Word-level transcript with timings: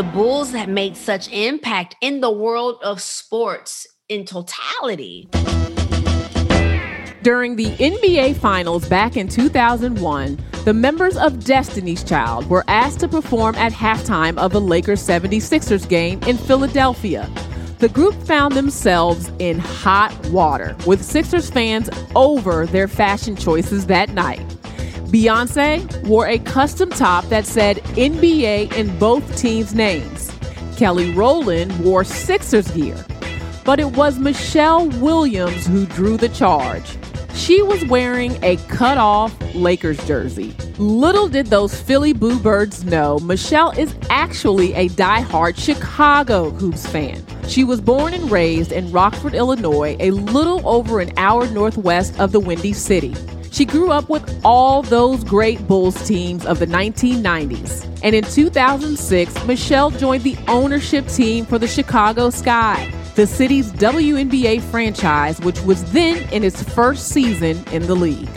the 0.00 0.12
Bulls 0.12 0.52
have 0.52 0.70
made 0.70 0.96
such 0.96 1.30
impact 1.30 1.94
in 2.00 2.22
the 2.22 2.30
world 2.30 2.78
of 2.82 3.02
sports 3.02 3.86
in 4.08 4.24
totality. 4.24 5.28
During 7.22 7.56
the 7.56 7.76
NBA 7.78 8.38
Finals 8.38 8.88
back 8.88 9.18
in 9.18 9.28
2001, 9.28 10.42
the 10.64 10.72
members 10.72 11.18
of 11.18 11.44
Destiny's 11.44 12.02
Child 12.02 12.48
were 12.48 12.64
asked 12.66 13.00
to 13.00 13.08
perform 13.08 13.56
at 13.56 13.72
halftime 13.72 14.38
of 14.38 14.52
the 14.52 14.60
Lakers 14.62 15.06
76ers 15.06 15.86
game 15.86 16.22
in 16.22 16.38
Philadelphia. 16.38 17.28
The 17.78 17.90
group 17.90 18.14
found 18.22 18.54
themselves 18.54 19.30
in 19.38 19.58
hot 19.58 20.18
water, 20.28 20.74
with 20.86 21.04
Sixers 21.04 21.50
fans 21.50 21.90
over 22.16 22.64
their 22.64 22.88
fashion 22.88 23.36
choices 23.36 23.84
that 23.88 24.08
night. 24.14 24.40
Beyonce 25.10 26.06
wore 26.06 26.28
a 26.28 26.38
custom 26.38 26.88
top 26.88 27.24
that 27.30 27.44
said 27.44 27.78
NBA 27.96 28.72
in 28.74 28.96
both 29.00 29.36
teams' 29.36 29.74
names. 29.74 30.30
Kelly 30.76 31.12
Rowland 31.12 31.76
wore 31.84 32.04
Sixers 32.04 32.70
gear. 32.70 33.04
But 33.64 33.80
it 33.80 33.96
was 33.96 34.20
Michelle 34.20 34.88
Williams 35.00 35.66
who 35.66 35.86
drew 35.86 36.16
the 36.16 36.28
charge. 36.28 36.96
She 37.34 37.60
was 37.60 37.84
wearing 37.86 38.38
a 38.44 38.56
cut 38.68 38.98
off 38.98 39.34
Lakers 39.52 39.98
jersey. 40.06 40.54
Little 40.78 41.28
did 41.28 41.46
those 41.46 41.74
Philly 41.80 42.12
Boo 42.12 42.38
Birds 42.38 42.84
know, 42.84 43.18
Michelle 43.18 43.72
is 43.72 43.94
actually 44.10 44.74
a 44.74 44.88
die-hard 44.90 45.58
Chicago 45.58 46.50
Hoops 46.50 46.86
fan. 46.86 47.24
She 47.48 47.64
was 47.64 47.80
born 47.80 48.14
and 48.14 48.30
raised 48.30 48.70
in 48.70 48.92
Rockford, 48.92 49.34
Illinois, 49.34 49.96
a 49.98 50.12
little 50.12 50.66
over 50.68 51.00
an 51.00 51.12
hour 51.16 51.48
northwest 51.48 52.18
of 52.20 52.30
the 52.30 52.38
Windy 52.38 52.72
City. 52.72 53.14
She 53.52 53.64
grew 53.64 53.90
up 53.90 54.08
with 54.08 54.40
all 54.44 54.82
those 54.82 55.24
great 55.24 55.66
Bulls 55.66 56.06
teams 56.06 56.46
of 56.46 56.60
the 56.60 56.66
1990s. 56.66 57.86
And 58.02 58.14
in 58.14 58.24
2006, 58.24 59.44
Michelle 59.44 59.90
joined 59.90 60.22
the 60.22 60.36
ownership 60.48 61.06
team 61.08 61.44
for 61.44 61.58
the 61.58 61.66
Chicago 61.66 62.30
Sky, 62.30 62.92
the 63.16 63.26
city's 63.26 63.72
WNBA 63.72 64.62
franchise, 64.62 65.40
which 65.40 65.60
was 65.62 65.90
then 65.92 66.28
in 66.32 66.44
its 66.44 66.62
first 66.62 67.08
season 67.08 67.62
in 67.72 67.82
the 67.86 67.94
league. 67.94 68.28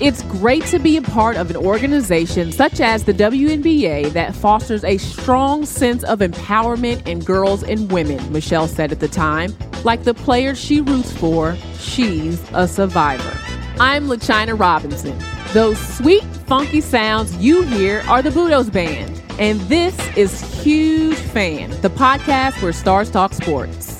It's 0.00 0.22
great 0.24 0.64
to 0.66 0.80
be 0.80 0.96
a 0.96 1.02
part 1.02 1.36
of 1.36 1.50
an 1.50 1.56
organization 1.56 2.50
such 2.50 2.80
as 2.80 3.04
the 3.04 3.14
WNBA 3.14 4.12
that 4.12 4.34
fosters 4.34 4.82
a 4.82 4.98
strong 4.98 5.64
sense 5.64 6.02
of 6.02 6.18
empowerment 6.18 7.06
in 7.06 7.20
girls 7.20 7.62
and 7.62 7.92
women, 7.92 8.32
Michelle 8.32 8.66
said 8.66 8.90
at 8.90 8.98
the 8.98 9.08
time. 9.08 9.54
Like 9.84 10.02
the 10.02 10.14
players 10.14 10.58
she 10.58 10.80
roots 10.80 11.12
for, 11.12 11.54
she's 11.78 12.42
a 12.54 12.66
survivor. 12.66 13.53
I'm 13.80 14.06
LaChina 14.06 14.58
Robinson. 14.58 15.18
Those 15.52 15.78
sweet, 15.96 16.22
funky 16.46 16.80
sounds 16.80 17.36
you 17.38 17.62
hear 17.62 18.04
are 18.08 18.22
the 18.22 18.30
Budos 18.30 18.72
Band. 18.72 19.20
And 19.40 19.60
this 19.62 19.98
is 20.16 20.40
Huge 20.62 21.16
Fan, 21.16 21.70
the 21.80 21.90
podcast 21.90 22.62
where 22.62 22.72
stars 22.72 23.10
talk 23.10 23.32
sports. 23.32 23.98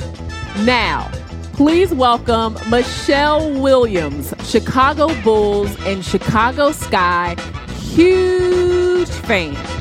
Now, 0.60 1.10
please 1.54 1.92
welcome 1.92 2.56
Michelle 2.70 3.50
Williams, 3.60 4.32
Chicago 4.44 5.08
Bulls 5.22 5.76
and 5.86 6.04
Chicago 6.04 6.70
Sky. 6.70 7.34
Huge 7.80 9.08
fan. 9.08 9.73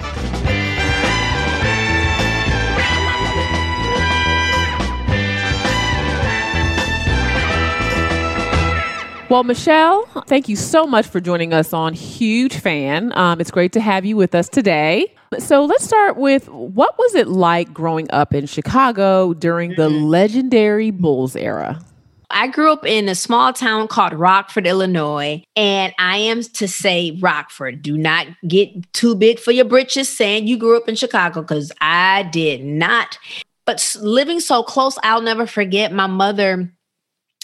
Well, 9.33 9.43
Michelle, 9.43 10.05
thank 10.27 10.47
you 10.47 10.55
so 10.55 10.85
much 10.85 11.07
for 11.07 11.19
joining 11.19 11.53
us 11.53 11.73
on 11.73 11.95
Huge 11.95 12.55
Fan. 12.55 13.11
Um, 13.17 13.41
it's 13.41 13.49
great 13.49 13.71
to 13.71 13.81
have 13.81 14.05
you 14.05 14.15
with 14.15 14.35
us 14.35 14.47
today. 14.47 15.11
So 15.39 15.65
let's 15.65 15.83
start 15.83 16.17
with 16.17 16.47
what 16.49 16.95
was 16.99 17.15
it 17.15 17.27
like 17.27 17.73
growing 17.73 18.05
up 18.11 18.35
in 18.35 18.45
Chicago 18.45 19.33
during 19.33 19.71
the 19.71 19.89
mm-hmm. 19.89 20.03
legendary 20.03 20.91
Bulls 20.91 21.35
era? 21.35 21.83
I 22.29 22.45
grew 22.45 22.71
up 22.71 22.85
in 22.85 23.09
a 23.09 23.15
small 23.15 23.53
town 23.53 23.87
called 23.87 24.13
Rockford, 24.13 24.67
Illinois, 24.67 25.43
and 25.55 25.95
I 25.97 26.17
am 26.17 26.43
to 26.43 26.67
say 26.67 27.17
Rockford. 27.19 27.81
Do 27.81 27.97
not 27.97 28.27
get 28.47 28.93
too 28.93 29.15
big 29.15 29.39
for 29.39 29.51
your 29.51 29.65
britches 29.65 30.15
saying 30.15 30.45
you 30.45 30.57
grew 30.57 30.77
up 30.77 30.87
in 30.87 30.93
Chicago 30.93 31.41
because 31.41 31.71
I 31.81 32.29
did 32.31 32.63
not. 32.63 33.17
But 33.65 33.95
living 33.99 34.39
so 34.41 34.61
close, 34.61 34.99
I'll 35.01 35.23
never 35.23 35.47
forget 35.47 35.91
my 35.91 36.05
mother 36.05 36.71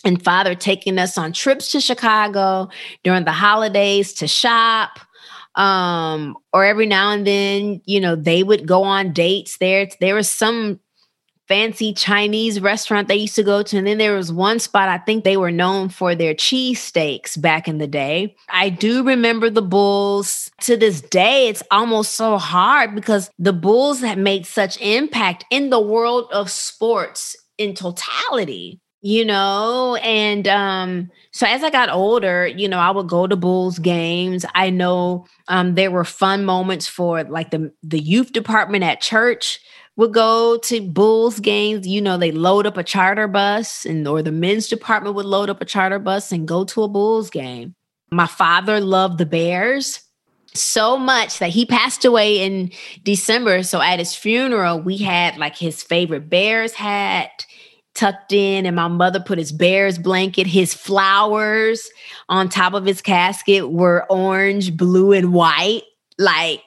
and 0.03 0.23
father 0.23 0.55
taking 0.55 0.97
us 0.97 1.17
on 1.17 1.33
trips 1.33 1.71
to 1.71 1.81
Chicago 1.81 2.69
during 3.03 3.25
the 3.25 3.31
holidays 3.31 4.13
to 4.13 4.27
shop. 4.27 4.99
Um, 5.55 6.37
or 6.53 6.63
every 6.63 6.85
now 6.85 7.11
and 7.11 7.27
then, 7.27 7.81
you 7.85 7.99
know, 7.99 8.15
they 8.15 8.43
would 8.43 8.67
go 8.67 8.83
on 8.83 9.11
dates 9.11 9.57
there. 9.57 9.87
There 9.99 10.15
was 10.15 10.29
some 10.29 10.79
fancy 11.49 11.91
Chinese 11.93 12.61
restaurant 12.61 13.07
they 13.07 13.15
used 13.15 13.35
to 13.35 13.43
go 13.43 13.63
to. 13.63 13.77
And 13.77 13.87
then 13.87 13.97
there 13.97 14.15
was 14.15 14.31
one 14.31 14.59
spot, 14.59 14.87
I 14.87 14.99
think 14.99 15.23
they 15.23 15.35
were 15.35 15.51
known 15.51 15.89
for 15.89 16.13
their 16.13 16.35
cheesesteaks 16.35 17.41
back 17.41 17.67
in 17.67 17.79
the 17.79 17.87
day. 17.87 18.35
I 18.49 18.69
do 18.69 19.03
remember 19.03 19.49
the 19.49 19.63
Bulls. 19.63 20.51
To 20.61 20.77
this 20.77 21.01
day, 21.01 21.47
it's 21.47 21.63
almost 21.71 22.13
so 22.13 22.37
hard 22.37 22.93
because 22.93 23.31
the 23.39 23.53
Bulls 23.53 24.01
have 24.01 24.19
made 24.19 24.45
such 24.45 24.79
impact 24.79 25.45
in 25.49 25.71
the 25.71 25.79
world 25.79 26.29
of 26.31 26.51
sports 26.51 27.35
in 27.57 27.73
totality 27.73 28.79
you 29.01 29.23
know 29.23 29.95
and 30.03 30.47
um 30.47 31.09
so 31.31 31.45
as 31.47 31.63
i 31.63 31.69
got 31.69 31.89
older 31.89 32.45
you 32.45 32.67
know 32.67 32.79
i 32.79 32.91
would 32.91 33.07
go 33.07 33.27
to 33.27 33.35
bulls 33.35 33.79
games. 33.79 34.45
I 34.55 34.69
know 34.69 35.25
um 35.47 35.75
there 35.75 35.91
were 35.91 36.03
fun 36.03 36.45
moments 36.45 36.87
for 36.87 37.23
like 37.23 37.51
the 37.51 37.71
the 37.83 37.99
youth 37.99 38.33
department 38.33 38.83
at 38.83 39.01
church 39.01 39.59
would 39.95 40.13
go 40.13 40.57
to 40.57 40.81
bulls 40.81 41.39
games. 41.39 41.85
You 41.87 42.01
know 42.01 42.17
they 42.17 42.31
load 42.31 42.65
up 42.65 42.77
a 42.77 42.83
charter 42.83 43.27
bus 43.27 43.85
and 43.85 44.07
or 44.07 44.21
the 44.21 44.31
men's 44.31 44.67
department 44.67 45.15
would 45.15 45.25
load 45.25 45.49
up 45.49 45.61
a 45.61 45.65
charter 45.65 45.99
bus 45.99 46.31
and 46.31 46.47
go 46.47 46.63
to 46.65 46.83
a 46.83 46.87
bulls 46.87 47.29
game. 47.29 47.75
My 48.11 48.27
father 48.27 48.79
loved 48.79 49.17
the 49.17 49.25
bears 49.25 50.01
so 50.55 50.97
much 50.97 51.39
that 51.39 51.51
he 51.51 51.65
passed 51.65 52.05
away 52.05 52.39
in 52.39 52.71
december. 53.03 53.61
So 53.63 53.81
at 53.81 53.99
his 53.99 54.15
funeral 54.15 54.81
we 54.81 54.97
had 54.97 55.37
like 55.37 55.57
his 55.57 55.83
favorite 55.83 56.29
bears 56.29 56.73
hat 56.73 57.45
tucked 57.99 58.31
in, 58.31 58.65
and 58.65 58.75
my 58.75 58.87
mother 58.87 59.19
put 59.19 59.37
his 59.37 59.51
bear's 59.51 59.97
blanket. 59.97 60.47
His 60.47 60.73
flowers 60.73 61.89
on 62.29 62.47
top 62.47 62.73
of 62.73 62.85
his 62.85 63.01
casket 63.01 63.69
were 63.71 64.05
orange, 64.09 64.75
blue, 64.75 65.11
and 65.11 65.33
white. 65.33 65.83
Like, 66.17 66.61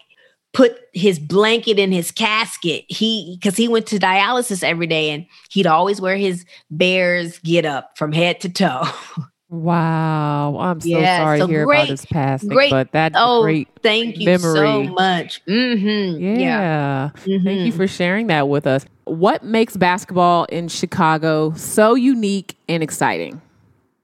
put 0.53 0.79
his 0.93 1.19
blanket 1.19 1.79
in 1.79 1.91
his 1.91 2.11
casket. 2.11 2.85
He, 2.89 3.39
because 3.41 3.57
he 3.57 3.69
went 3.69 3.87
to 3.89 3.99
dialysis 3.99 4.63
every 4.63 4.87
day, 4.87 5.11
and 5.11 5.27
he'd 5.51 5.67
always 5.67 6.01
wear 6.01 6.17
his 6.17 6.45
bear's 6.77 7.39
get 7.39 7.65
up 7.65 7.97
from 7.97 8.13
head 8.13 8.41
to 8.41 8.49
toe. 8.51 8.85
Wow. 9.53 10.57
I'm 10.57 10.81
so 10.81 10.89
yeah, 10.89 11.19
sorry 11.19 11.39
so 11.39 11.47
to 11.47 11.53
hear 11.53 11.67
great, 11.67 11.77
about 11.81 11.89
his 11.91 12.07
passing, 12.07 12.49
great, 12.49 12.71
but 12.71 12.91
that's 12.91 13.15
oh, 13.19 13.43
great 13.43 13.69
thank 13.83 14.17
you 14.17 14.25
memory. 14.25 14.57
so 14.57 14.83
much. 14.85 15.45
Mm-hmm. 15.45 16.23
Yeah. 16.23 16.39
yeah. 16.39 17.11
Mm-hmm. 17.17 17.45
Thank 17.45 17.61
you 17.61 17.67
mm-hmm. 17.67 17.77
for 17.77 17.87
sharing 17.87 18.29
that 18.29 18.49
with 18.49 18.67
us. 18.67 18.87
What 19.05 19.45
makes 19.45 19.77
basketball 19.77 20.45
in 20.45 20.69
Chicago 20.69 21.53
so 21.55 21.95
unique 21.95 22.57
and 22.69 22.83
exciting? 22.83 23.43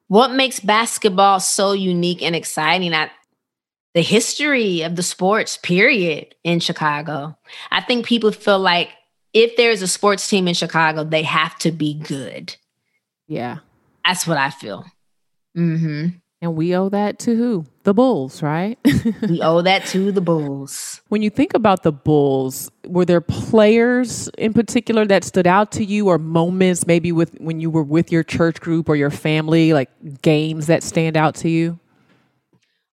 What 0.08 0.32
makes 0.32 0.58
basketball 0.60 1.40
so 1.40 1.72
unique 1.72 2.22
and 2.22 2.34
exciting? 2.34 2.94
I, 2.94 3.10
the 3.94 4.02
history 4.02 4.82
of 4.82 4.96
the 4.96 5.02
sports, 5.02 5.56
period, 5.56 6.34
in 6.44 6.60
Chicago. 6.60 7.36
I 7.70 7.80
think 7.80 8.06
people 8.06 8.32
feel 8.32 8.58
like 8.58 8.90
if 9.32 9.56
there's 9.56 9.82
a 9.82 9.88
sports 9.88 10.26
team 10.28 10.48
in 10.48 10.54
Chicago, 10.54 11.04
they 11.04 11.22
have 11.22 11.56
to 11.58 11.70
be 11.70 11.94
good. 11.94 12.56
Yeah. 13.26 13.58
That's 14.04 14.26
what 14.26 14.38
I 14.38 14.50
feel. 14.50 14.84
Mm-hmm. 15.56 16.18
And 16.40 16.54
we 16.54 16.76
owe 16.76 16.88
that 16.90 17.18
to 17.20 17.34
who? 17.34 17.66
The 17.82 17.92
Bulls, 17.92 18.42
right? 18.42 18.78
we 19.28 19.42
owe 19.42 19.60
that 19.62 19.86
to 19.86 20.12
the 20.12 20.20
Bulls. 20.20 21.00
When 21.08 21.20
you 21.20 21.30
think 21.30 21.52
about 21.52 21.82
the 21.82 21.90
Bulls, 21.90 22.70
were 22.86 23.04
there 23.04 23.20
players 23.20 24.28
in 24.38 24.52
particular 24.52 25.04
that 25.06 25.24
stood 25.24 25.48
out 25.48 25.72
to 25.72 25.84
you 25.84 26.06
or 26.06 26.16
moments 26.16 26.86
maybe 26.86 27.10
with 27.10 27.34
when 27.40 27.58
you 27.60 27.70
were 27.70 27.82
with 27.82 28.12
your 28.12 28.22
church 28.22 28.60
group 28.60 28.88
or 28.88 28.94
your 28.94 29.10
family, 29.10 29.72
like 29.72 29.90
games 30.22 30.68
that 30.68 30.84
stand 30.84 31.16
out 31.16 31.34
to 31.36 31.48
you? 31.48 31.80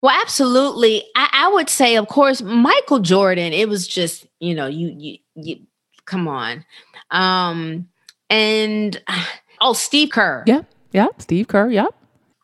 Well, 0.02 0.16
absolutely. 0.20 1.04
I, 1.16 1.28
I 1.32 1.48
would 1.52 1.68
say, 1.68 1.96
of 1.96 2.06
course, 2.06 2.42
Michael 2.42 3.00
Jordan, 3.00 3.52
it 3.52 3.68
was 3.68 3.88
just, 3.88 4.26
you 4.38 4.54
know, 4.54 4.66
you 4.66 4.94
you, 4.96 5.18
you 5.34 5.56
come 6.04 6.28
on. 6.28 6.64
Um 7.10 7.88
and 8.30 9.02
oh, 9.60 9.72
Steve 9.72 10.10
Kerr. 10.10 10.44
Yep. 10.46 10.70
Yep. 10.92 11.22
Steve 11.22 11.48
Kerr. 11.48 11.70
Yep. 11.70 11.94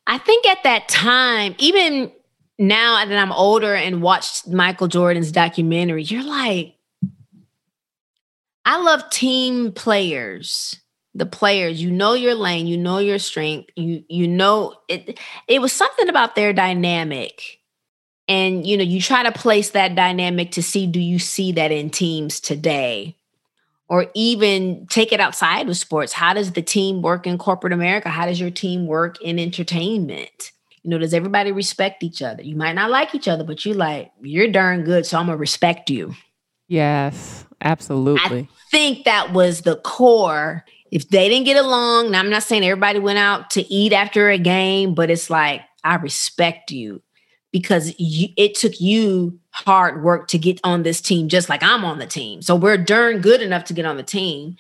I 0.09 0.17
think 0.17 0.47
at 0.47 0.63
that 0.65 0.89
time, 0.89 1.55
even 1.59 2.11
now 2.59 3.05
that 3.05 3.17
I'm 3.17 3.31
older 3.31 3.75
and 3.75 4.01
watched 4.01 4.49
Michael 4.49 4.89
Jordan's 4.89 5.31
documentary, 5.31 6.03
you're 6.03 6.25
like, 6.25 6.75
I 8.65 8.83
love 8.83 9.11
team 9.11 9.73
players. 9.73 10.81
The 11.15 11.27
players, 11.27 11.83
you 11.83 11.91
know 11.91 12.15
your 12.15 12.35
lane, 12.35 12.67
you 12.67 12.79
know 12.79 12.99
your 12.99 13.19
strength, 13.19 13.71
you 13.77 14.05
you 14.09 14.29
know 14.29 14.75
it. 14.89 15.19
It 15.47 15.61
was 15.61 15.73
something 15.73 16.09
about 16.09 16.37
their 16.37 16.53
dynamic, 16.53 17.59
and 18.29 18.65
you 18.67 18.77
know 18.77 18.85
you 18.85 19.01
try 19.01 19.25
to 19.25 19.33
place 19.33 19.71
that 19.71 19.97
dynamic 19.97 20.53
to 20.53 20.63
see 20.63 20.87
do 20.87 21.01
you 21.01 21.19
see 21.19 21.53
that 21.53 21.73
in 21.73 21.91
teams 21.91 22.41
today, 22.41 23.17
or 23.89 24.07
even 24.15 24.87
take 24.91 25.13
it 25.13 25.21
outside 25.21 25.69
of 25.69 25.77
sports. 25.77 26.13
How 26.13 26.35
does 26.35 26.53
the 26.53 26.63
team 26.63 27.03
work 27.03 27.27
in 27.27 27.39
corporate 27.39 27.73
America? 27.73 28.09
How 28.09 28.27
does 28.27 28.41
your 28.41 28.51
team 28.51 28.87
work 28.87 29.21
in 29.23 29.39
entertainment? 29.39 30.53
You 30.83 30.91
know, 30.91 30.99
does 30.99 31.15
everybody 31.15 31.53
respect 31.53 32.03
each 32.03 32.23
other? 32.23 32.43
You 32.43 32.57
might 32.57 32.75
not 32.75 32.91
like 32.91 33.15
each 33.15 33.29
other, 33.29 33.45
but 33.45 33.65
you 33.65 33.75
like, 33.75 34.13
you're 34.21 34.49
darn 34.49 34.85
good, 34.85 35.07
so 35.07 35.19
I'm 35.19 35.27
gonna 35.27 35.37
respect 35.37 35.91
you. 35.91 36.15
Yes, 36.69 37.47
absolutely. 37.61 38.41
I 38.41 38.49
think 38.71 39.05
that 39.05 39.33
was 39.33 39.63
the 39.63 39.77
core. 39.77 40.65
If 40.91 41.09
they 41.09 41.29
didn't 41.29 41.47
get 41.47 41.57
along, 41.57 42.11
now 42.11 42.21
I'm 42.21 42.31
not 42.31 42.43
saying 42.43 42.65
everybody 42.65 42.99
went 42.99 43.19
out 43.19 43.51
to 43.51 43.73
eat 43.73 43.93
after 43.93 44.31
a 44.31 44.39
game, 44.39 44.95
but 44.95 45.11
it's 45.11 45.31
like, 45.31 45.63
I 45.83 45.97
respect 45.97 46.71
you 46.71 47.03
because 47.53 47.95
you, 47.99 48.29
it 48.37 48.55
took 48.55 48.81
you 48.81 49.39
hard 49.51 50.03
work 50.03 50.29
to 50.29 50.39
get 50.39 50.61
on 50.65 50.83
this 50.83 51.01
team, 51.01 51.29
just 51.29 51.49
like 51.49 51.63
I'm 51.63 51.85
on 51.85 51.99
the 51.99 52.07
team. 52.07 52.43
So 52.43 52.55
we're 52.55 52.77
darn 52.77 53.21
good 53.21 53.43
enough 53.43 53.65
to 53.65 53.75
get 53.75 53.87
on 53.87 53.97
the 53.97 54.03
team. 54.03 54.57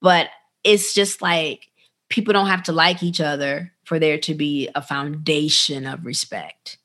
But 0.00 0.28
it's 0.64 0.94
just 0.94 1.20
like 1.20 1.68
people 2.08 2.32
don't 2.32 2.46
have 2.46 2.62
to 2.64 2.72
like 2.72 3.02
each 3.02 3.20
other 3.20 3.72
for 3.84 3.98
there 3.98 4.18
to 4.18 4.34
be 4.34 4.68
a 4.74 4.82
foundation 4.82 5.86
of 5.86 6.04
respect. 6.04 6.78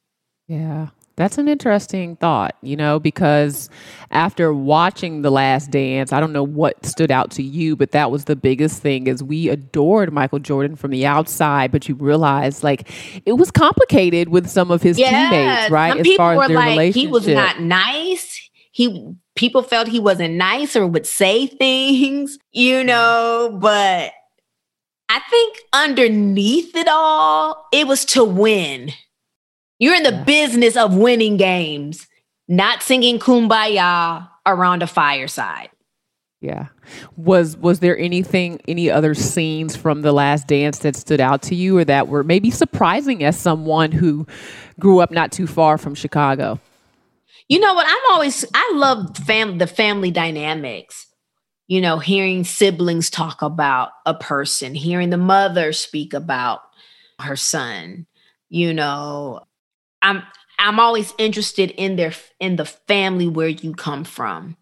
Yeah. 0.48 0.90
That's 1.16 1.38
an 1.38 1.48
interesting 1.48 2.16
thought, 2.16 2.56
you 2.64 2.76
know, 2.76 3.00
because 3.00 3.70
after 4.10 4.52
watching 4.52 5.22
The 5.22 5.30
Last 5.30 5.70
Dance, 5.70 6.12
I 6.12 6.20
don't 6.20 6.34
know 6.34 6.44
what 6.44 6.84
stood 6.86 7.12
out 7.12 7.30
to 7.32 7.44
you, 7.44 7.76
but 7.76 7.92
that 7.92 8.10
was 8.10 8.26
the 8.26 8.36
biggest 8.36 8.82
thing 8.82 9.06
is 9.06 9.24
we 9.24 9.48
adored 9.50 10.12
Michael 10.12 10.40
Jordan 10.40 10.76
from 10.76 10.90
the 10.90 11.06
outside, 11.06 11.72
but 11.72 11.88
you 11.88 11.94
realize 11.94 12.64
like 12.64 12.90
it 13.28 13.34
was 13.34 13.52
complicated 13.52 14.30
with 14.30 14.50
some 14.50 14.72
of 14.72 14.82
his 14.82 14.98
yeah, 14.98 15.30
teammates, 15.30 15.72
right? 15.72 15.92
Some 15.92 16.00
as 16.00 16.04
people 16.04 16.18
far 16.18 16.34
as 16.34 16.50
were 16.50 16.56
like 16.56 16.96
he 16.96 17.06
was 17.06 17.28
not 17.28 17.60
nice. 17.60 18.50
He 18.72 19.14
people 19.36 19.62
felt 19.62 19.88
he 19.88 20.00
wasn't 20.00 20.34
nice 20.34 20.76
or 20.76 20.88
would 20.88 21.06
say 21.06 21.46
things, 21.60 22.40
you 22.52 22.84
know, 22.84 23.56
but 23.62 24.12
I 25.10 25.20
think 25.30 25.60
underneath 25.74 26.76
it 26.76 26.88
all, 26.88 27.68
it 27.72 27.86
was 27.86 28.04
to 28.06 28.24
win. 28.24 28.92
You're 29.84 29.96
in 29.96 30.04
the 30.04 30.14
yeah. 30.14 30.24
business 30.24 30.78
of 30.78 30.96
winning 30.96 31.36
games, 31.36 32.08
not 32.48 32.82
singing 32.82 33.20
kumbaya 33.20 34.30
around 34.46 34.82
a 34.82 34.88
fireside. 34.88 35.72
Yeah. 36.40 36.68
Was 37.18 37.58
was 37.58 37.82
there 37.82 37.98
anything 37.98 38.62
any 38.66 38.90
other 38.90 39.14
scenes 39.14 39.76
from 39.76 40.02
the 40.02 40.14
last 40.14 40.48
dance 40.48 40.80
that 40.80 40.96
stood 40.96 41.20
out 41.20 41.42
to 41.44 41.56
you 41.56 41.78
or 41.78 41.84
that 41.84 42.08
were 42.08 42.24
maybe 42.24 42.50
surprising 42.50 43.26
as 43.26 43.38
someone 43.38 43.92
who 43.92 44.26
grew 44.80 45.00
up 45.00 45.12
not 45.12 45.34
too 45.34 45.48
far 45.48 45.78
from 45.78 45.96
Chicago? 45.96 46.62
You 47.50 47.60
know 47.60 47.74
what? 47.74 47.86
I'm 47.86 48.14
always 48.14 48.46
I 48.54 48.72
love 48.76 49.18
fam 49.18 49.58
the 49.58 49.68
family 49.68 50.12
dynamics. 50.12 51.08
You 51.68 51.82
know, 51.82 52.00
hearing 52.00 52.46
siblings 52.46 53.10
talk 53.10 53.42
about 53.42 53.90
a 54.06 54.14
person, 54.14 54.76
hearing 54.76 55.10
the 55.10 55.18
mother 55.18 55.74
speak 55.74 56.14
about 56.14 56.62
her 57.20 57.36
son, 57.36 58.06
you 58.48 58.74
know, 58.74 59.42
I'm 60.04 60.22
I'm 60.60 60.80
always 60.80 61.14
interested 61.18 61.72
in 61.72 61.96
their 61.96 62.14
in 62.40 62.58
the 62.58 62.66
family 62.66 63.28
where 63.28 63.48
you 63.48 63.74
come 63.74 64.04
from. 64.04 64.56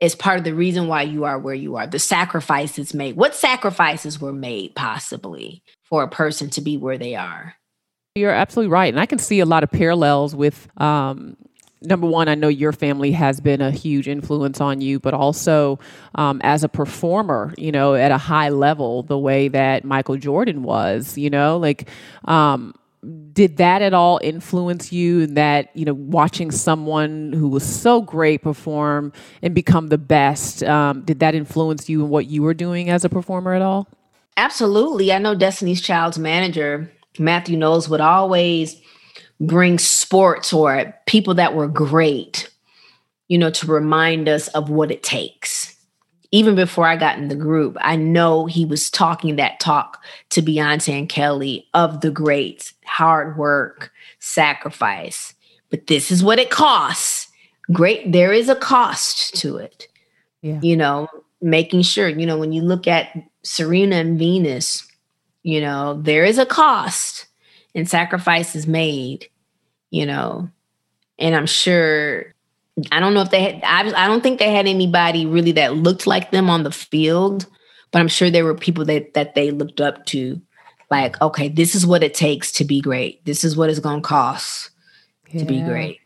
It's 0.00 0.14
part 0.14 0.38
of 0.38 0.44
the 0.44 0.54
reason 0.54 0.88
why 0.88 1.02
you 1.02 1.24
are 1.24 1.38
where 1.38 1.54
you 1.54 1.76
are. 1.76 1.86
The 1.86 1.98
sacrifices 1.98 2.92
made. 2.92 3.16
What 3.16 3.34
sacrifices 3.34 4.20
were 4.20 4.32
made 4.32 4.74
possibly 4.74 5.62
for 5.84 6.02
a 6.02 6.08
person 6.08 6.50
to 6.50 6.60
be 6.60 6.76
where 6.76 6.98
they 6.98 7.14
are? 7.14 7.54
You're 8.14 8.32
absolutely 8.32 8.72
right, 8.72 8.92
and 8.92 9.00
I 9.00 9.06
can 9.06 9.18
see 9.18 9.40
a 9.40 9.46
lot 9.46 9.62
of 9.62 9.70
parallels 9.70 10.34
with. 10.34 10.68
Um, 10.80 11.36
number 11.82 12.06
one, 12.06 12.28
I 12.28 12.34
know 12.34 12.48
your 12.48 12.72
family 12.72 13.12
has 13.12 13.40
been 13.40 13.60
a 13.60 13.70
huge 13.70 14.08
influence 14.08 14.60
on 14.60 14.80
you, 14.80 14.98
but 14.98 15.12
also 15.12 15.78
um, 16.14 16.40
as 16.42 16.64
a 16.64 16.68
performer, 16.68 17.54
you 17.58 17.70
know, 17.70 17.94
at 17.94 18.10
a 18.10 18.18
high 18.18 18.48
level, 18.48 19.02
the 19.02 19.18
way 19.18 19.48
that 19.48 19.84
Michael 19.84 20.16
Jordan 20.16 20.62
was, 20.62 21.18
you 21.18 21.28
know, 21.28 21.58
like 21.58 21.88
um, 22.24 22.74
did 23.32 23.58
that 23.58 23.82
at 23.82 23.94
all 23.94 24.18
influence 24.22 24.92
you 24.92 25.20
in 25.20 25.34
that 25.34 25.70
you 25.74 25.84
know 25.84 25.94
watching 25.94 26.50
someone 26.50 27.32
who 27.32 27.48
was 27.48 27.64
so 27.64 28.00
great 28.02 28.42
perform 28.42 29.12
and 29.42 29.54
become 29.54 29.88
the 29.88 29.98
best 29.98 30.62
um, 30.64 31.02
did 31.02 31.20
that 31.20 31.34
influence 31.34 31.88
you 31.88 32.02
in 32.02 32.08
what 32.08 32.26
you 32.26 32.42
were 32.42 32.54
doing 32.54 32.90
as 32.90 33.04
a 33.04 33.08
performer 33.08 33.54
at 33.54 33.62
all? 33.62 33.88
Absolutely. 34.38 35.12
I 35.12 35.18
know 35.18 35.34
destiny's 35.34 35.80
child's 35.80 36.18
manager 36.18 36.90
matthew 37.18 37.56
knowles 37.56 37.88
would 37.88 38.00
always 38.00 38.80
bring 39.40 39.78
sports 39.78 40.52
or 40.52 40.94
people 41.06 41.34
that 41.34 41.54
were 41.54 41.68
great 41.68 42.50
you 43.28 43.38
know 43.38 43.50
to 43.50 43.66
remind 43.66 44.28
us 44.28 44.48
of 44.48 44.70
what 44.70 44.90
it 44.90 45.02
takes 45.02 45.75
even 46.36 46.54
before 46.54 46.86
I 46.86 46.96
got 46.96 47.16
in 47.16 47.28
the 47.28 47.34
group, 47.34 47.78
I 47.80 47.96
know 47.96 48.44
he 48.44 48.66
was 48.66 48.90
talking 48.90 49.36
that 49.36 49.58
talk 49.58 50.02
to 50.30 50.42
Beyonce 50.42 50.98
and 50.98 51.08
Kelly 51.08 51.66
of 51.72 52.02
the 52.02 52.10
greats, 52.10 52.74
hard 52.84 53.38
work, 53.38 53.90
sacrifice. 54.18 55.32
But 55.70 55.86
this 55.86 56.10
is 56.10 56.22
what 56.22 56.38
it 56.38 56.50
costs. 56.50 57.28
Great, 57.72 58.12
there 58.12 58.34
is 58.34 58.50
a 58.50 58.54
cost 58.54 59.34
to 59.36 59.56
it. 59.56 59.88
Yeah. 60.42 60.60
You 60.60 60.76
know, 60.76 61.08
making 61.40 61.80
sure, 61.82 62.06
you 62.06 62.26
know, 62.26 62.36
when 62.36 62.52
you 62.52 62.60
look 62.60 62.86
at 62.86 63.16
Serena 63.42 63.96
and 63.96 64.18
Venus, 64.18 64.86
you 65.42 65.62
know, 65.62 65.98
there 66.02 66.26
is 66.26 66.36
a 66.36 66.44
cost 66.44 67.28
and 67.74 67.88
sacrifices 67.88 68.66
made, 68.66 69.30
you 69.88 70.04
know. 70.04 70.50
And 71.18 71.34
I'm 71.34 71.46
sure 71.46 72.34
I 72.92 73.00
don't 73.00 73.14
know 73.14 73.22
if 73.22 73.30
they 73.30 73.42
had, 73.42 73.64
I, 73.64 74.04
I 74.04 74.06
don't 74.06 74.22
think 74.22 74.38
they 74.38 74.50
had 74.50 74.66
anybody 74.66 75.24
really 75.24 75.52
that 75.52 75.76
looked 75.76 76.06
like 76.06 76.30
them 76.30 76.50
on 76.50 76.62
the 76.62 76.70
field, 76.70 77.46
but 77.90 78.00
I'm 78.00 78.08
sure 78.08 78.30
there 78.30 78.44
were 78.44 78.54
people 78.54 78.84
that, 78.84 79.14
that 79.14 79.34
they 79.34 79.50
looked 79.50 79.80
up 79.80 80.04
to. 80.06 80.40
Like, 80.90 81.20
okay, 81.20 81.48
this 81.48 81.74
is 81.74 81.84
what 81.84 82.04
it 82.04 82.14
takes 82.14 82.52
to 82.52 82.64
be 82.64 82.80
great. 82.80 83.24
This 83.24 83.42
is 83.42 83.56
what 83.56 83.70
it's 83.70 83.80
going 83.80 84.02
to 84.02 84.06
cost 84.06 84.70
yeah. 85.30 85.40
to 85.40 85.46
be 85.46 85.60
great. 85.62 86.00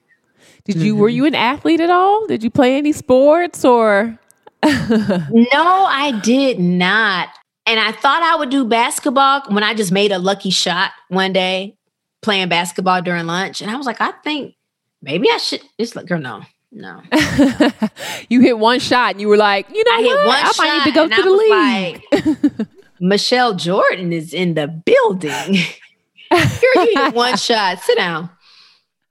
Did 0.65 0.77
you, 0.77 0.93
mm-hmm. 0.93 1.03
were 1.03 1.09
you 1.09 1.27
an 1.27 1.35
athlete 1.35 1.81
at 1.81 1.91
all? 1.91 2.27
Did 2.27 2.43
you 2.43 2.51
play 2.51 2.77
any 2.77 2.93
sports 2.93 3.65
or? 3.65 4.19
no, 4.65 4.69
I 4.73 6.19
did 6.23 6.61
not. 6.61 7.29
And 7.67 7.79
I 7.79 7.93
thought 7.93 8.23
I 8.23 8.37
would 8.37 8.51
do 8.51 8.65
basketball 8.65 9.43
when 9.49 9.63
I 9.63 9.75
just 9.75 9.93
made 9.93 10.13
a 10.13 10.19
lucky 10.19 10.51
shot 10.51 10.93
one 11.09 11.33
day 11.33 11.77
playing 12.23 12.49
basketball 12.49 13.03
during 13.03 13.27
lunch. 13.27 13.61
And 13.61 13.71
I 13.71 13.77
was 13.77 13.87
like, 13.87 14.01
I 14.01 14.13
think 14.25 14.55
maybe 15.03 15.29
I 15.31 15.39
should. 15.39 15.63
It's 15.79 15.95
like, 15.97 16.07
girl, 16.07 16.21
no, 16.21 16.43
no. 16.73 17.03
you 18.29 18.41
hit 18.41 18.59
one 18.59 18.79
shot 18.81 19.13
and 19.13 19.21
you 19.21 19.29
were 19.29 19.37
like, 19.37 19.69
you 19.71 19.83
know 19.85 19.93
I 19.93 20.01
what? 20.01 20.05
Hit 20.05 20.27
one 20.27 20.39
I 20.39 20.53
might 20.59 20.79
need 20.79 20.91
to 20.91 20.95
go 20.95 21.09
to 21.09 21.23
the 21.23 21.31
league. 21.31 22.59
Like, 22.59 22.69
Michelle 23.01 23.55
Jordan 23.55 24.13
is 24.13 24.33
in 24.33 24.55
the 24.55 24.69
building. 24.69 25.55
Here 25.55 26.73
you 26.77 26.93
hit 26.97 27.15
one 27.15 27.37
shot. 27.39 27.81
Sit 27.81 27.97
down. 27.97 28.31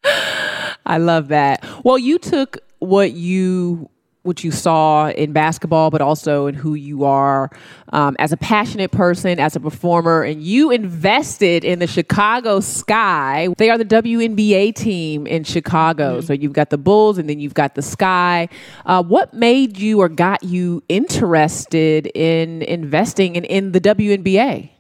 I 0.03 0.97
love 0.97 1.27
that. 1.29 1.65
Well, 1.83 1.97
you 1.97 2.17
took 2.19 2.59
what 2.79 3.11
you 3.11 3.89
what 4.23 4.43
you 4.43 4.51
saw 4.51 5.09
in 5.09 5.31
basketball, 5.31 5.89
but 5.89 6.01
also 6.01 6.47
in 6.47 6.55
who 6.55 6.73
you 6.73 7.05
are 7.05 7.49
um, 7.93 8.15
as 8.19 8.31
a 8.31 8.37
passionate 8.37 8.91
person, 8.91 9.39
as 9.39 9.55
a 9.55 9.59
performer, 9.59 10.23
and 10.23 10.43
you 10.43 10.71
invested 10.71 11.63
in 11.63 11.79
the 11.79 11.87
Chicago 11.87 12.59
Sky. 12.59 13.47
They 13.57 13.69
are 13.69 13.77
the 13.77 13.85
WNBA 13.85 14.75
team 14.75 15.25
in 15.25 15.43
Chicago. 15.43 16.17
Mm-hmm. 16.17 16.25
So 16.25 16.33
you've 16.33 16.53
got 16.53 16.69
the 16.69 16.77
Bulls 16.77 17.17
and 17.17 17.29
then 17.29 17.39
you've 17.39 17.53
got 17.53 17.75
the 17.75 17.81
Sky. 17.81 18.49
Uh, 18.85 19.01
what 19.01 19.33
made 19.33 19.77
you 19.77 20.01
or 20.01 20.09
got 20.09 20.43
you 20.43 20.83
interested 20.89 22.07
in 22.07 22.61
investing 22.63 23.35
in, 23.35 23.45
in 23.45 23.71
the 23.71 23.81
WNBA? 23.81 24.71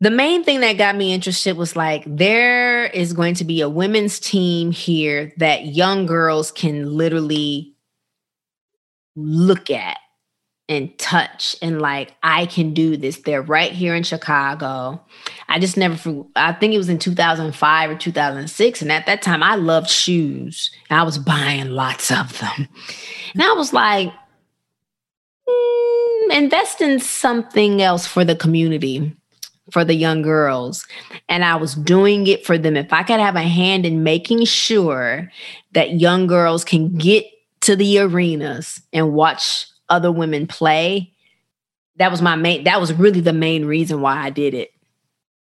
the 0.00 0.10
main 0.10 0.44
thing 0.44 0.60
that 0.60 0.76
got 0.76 0.96
me 0.96 1.14
interested 1.14 1.56
was 1.56 1.76
like 1.76 2.04
there 2.06 2.84
is 2.84 3.14
going 3.14 3.34
to 3.34 3.44
be 3.44 3.62
a 3.62 3.68
women's 3.70 4.18
team 4.18 4.70
here 4.70 5.32
that 5.38 5.66
young 5.66 6.04
girls 6.04 6.50
can 6.50 6.92
literally 6.92 7.73
look 9.16 9.70
at 9.70 9.98
and 10.68 10.96
touch 10.98 11.54
and 11.60 11.80
like 11.80 12.14
I 12.22 12.46
can 12.46 12.72
do 12.72 12.96
this. 12.96 13.18
They're 13.18 13.42
right 13.42 13.70
here 13.70 13.94
in 13.94 14.02
Chicago. 14.02 15.00
I 15.48 15.58
just 15.58 15.76
never 15.76 16.24
I 16.36 16.52
think 16.52 16.72
it 16.72 16.78
was 16.78 16.88
in 16.88 16.98
2005 16.98 17.90
or 17.90 17.94
2006 17.96 18.82
and 18.82 18.92
at 18.92 19.06
that 19.06 19.20
time 19.22 19.42
I 19.42 19.56
loved 19.56 19.90
shoes. 19.90 20.70
And 20.88 20.98
I 20.98 21.02
was 21.02 21.18
buying 21.18 21.70
lots 21.70 22.10
of 22.10 22.38
them. 22.38 22.68
And 23.34 23.42
I 23.42 23.52
was 23.52 23.74
like 23.74 24.10
mm, 25.48 26.32
invest 26.32 26.80
in 26.80 26.98
something 26.98 27.82
else 27.82 28.06
for 28.06 28.24
the 28.24 28.36
community 28.36 29.14
for 29.70 29.84
the 29.84 29.94
young 29.94 30.22
girls. 30.22 30.86
And 31.28 31.44
I 31.44 31.56
was 31.56 31.74
doing 31.74 32.26
it 32.26 32.44
for 32.44 32.58
them. 32.58 32.76
If 32.76 32.92
I 32.92 33.02
could 33.02 33.20
have 33.20 33.36
a 33.36 33.42
hand 33.42 33.86
in 33.86 34.02
making 34.02 34.44
sure 34.44 35.30
that 35.72 36.00
young 36.00 36.26
girls 36.26 36.64
can 36.64 36.96
get 36.96 37.24
to 37.64 37.76
the 37.76 37.98
arenas 37.98 38.80
and 38.92 39.12
watch 39.12 39.66
other 39.88 40.10
women 40.12 40.46
play. 40.46 41.12
That 41.96 42.10
was 42.10 42.20
my 42.20 42.36
main, 42.36 42.64
that 42.64 42.80
was 42.80 42.92
really 42.92 43.20
the 43.20 43.32
main 43.32 43.64
reason 43.66 44.00
why 44.00 44.16
I 44.16 44.30
did 44.30 44.54
it. 44.54 44.70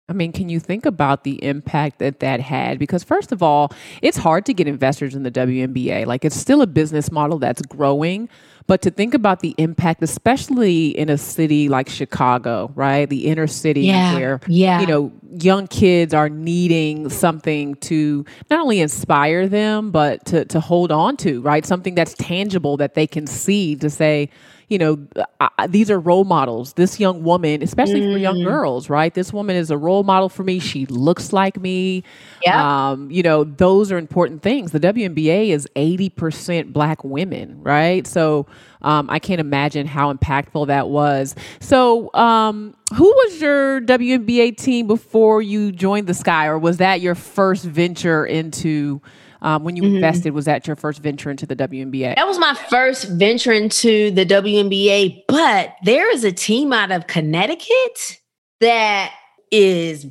I 0.08 0.12
mean, 0.12 0.30
can 0.30 0.48
you 0.48 0.60
think 0.60 0.86
about 0.86 1.24
the 1.24 1.42
impact 1.42 1.98
that 1.98 2.20
that 2.20 2.38
had? 2.40 2.78
Because, 2.78 3.02
first 3.02 3.32
of 3.32 3.42
all, 3.42 3.72
it's 4.02 4.16
hard 4.16 4.46
to 4.46 4.54
get 4.54 4.68
investors 4.68 5.16
in 5.16 5.24
the 5.24 5.32
WNBA. 5.32 6.06
Like, 6.06 6.24
it's 6.24 6.36
still 6.36 6.62
a 6.62 6.66
business 6.66 7.10
model 7.10 7.40
that's 7.40 7.60
growing. 7.62 8.28
But 8.66 8.82
to 8.82 8.90
think 8.90 9.14
about 9.14 9.40
the 9.40 9.54
impact, 9.58 10.02
especially 10.02 10.88
in 10.98 11.08
a 11.08 11.16
city 11.16 11.68
like 11.68 11.88
Chicago, 11.88 12.72
right? 12.74 13.08
The 13.08 13.26
inner 13.26 13.46
city 13.46 13.82
Yeah. 13.82 14.14
where, 14.14 14.40
Yeah. 14.48 14.80
you 14.80 14.86
know, 14.88 15.12
young 15.38 15.66
kids 15.68 16.12
are 16.12 16.28
needing 16.28 17.08
something 17.08 17.76
to 17.76 18.24
not 18.50 18.60
only 18.60 18.80
inspire 18.80 19.46
them, 19.48 19.90
but 19.92 20.24
to, 20.26 20.44
to 20.46 20.58
hold 20.60 20.90
on 20.90 21.16
to, 21.18 21.40
right? 21.42 21.64
Something 21.64 21.94
that's 21.94 22.14
tangible 22.14 22.76
that 22.78 22.94
they 22.94 23.06
can 23.06 23.26
see 23.28 23.76
to 23.76 23.88
say, 23.88 24.30
you 24.68 24.78
know, 24.78 24.98
I, 25.40 25.68
these 25.68 25.92
are 25.92 26.00
role 26.00 26.24
models. 26.24 26.72
This 26.72 26.98
young 26.98 27.22
woman, 27.22 27.62
especially 27.62 28.00
for 28.12 28.18
young 28.18 28.42
girls, 28.42 28.90
right? 28.90 29.14
This 29.14 29.32
woman 29.32 29.54
is 29.54 29.70
a 29.70 29.78
role 29.78 30.02
model 30.02 30.28
for 30.28 30.42
me. 30.42 30.58
She 30.58 30.86
looks 30.86 31.32
like 31.32 31.60
me. 31.60 32.02
Yeah. 32.44 32.90
Um, 32.90 33.08
you 33.08 33.22
know, 33.22 33.44
those 33.44 33.92
are 33.92 33.96
important 33.98 34.42
things. 34.42 34.72
The 34.72 34.80
WNBA 34.80 35.50
is 35.50 35.68
80% 35.76 36.72
black 36.72 37.04
women, 37.04 37.60
right? 37.62 38.08
So 38.08 38.46
um, 38.82 39.08
I 39.10 39.18
can't 39.18 39.40
imagine 39.40 39.86
how 39.86 40.12
impactful 40.12 40.66
that 40.68 40.88
was. 40.88 41.34
So, 41.60 42.12
um, 42.14 42.74
who 42.94 43.04
was 43.04 43.40
your 43.40 43.80
WNBA 43.80 44.56
team 44.56 44.86
before 44.86 45.42
you 45.42 45.72
joined 45.72 46.06
the 46.06 46.14
Sky, 46.14 46.46
or 46.46 46.58
was 46.58 46.76
that 46.78 47.00
your 47.00 47.14
first 47.14 47.64
venture 47.64 48.24
into? 48.24 49.00
Um, 49.42 49.64
when 49.64 49.76
you 49.76 49.84
invested, 49.84 50.30
was 50.32 50.46
that 50.46 50.66
your 50.66 50.76
first 50.76 51.02
venture 51.02 51.30
into 51.30 51.44
the 51.44 51.54
WNBA? 51.54 52.16
That 52.16 52.26
was 52.26 52.38
my 52.38 52.54
first 52.70 53.04
venture 53.10 53.52
into 53.52 54.10
the 54.10 54.24
WNBA, 54.24 55.24
but 55.28 55.74
there 55.84 56.10
is 56.10 56.24
a 56.24 56.32
team 56.32 56.72
out 56.72 56.90
of 56.90 57.06
Connecticut 57.06 58.18
that 58.60 59.12
is 59.52 60.06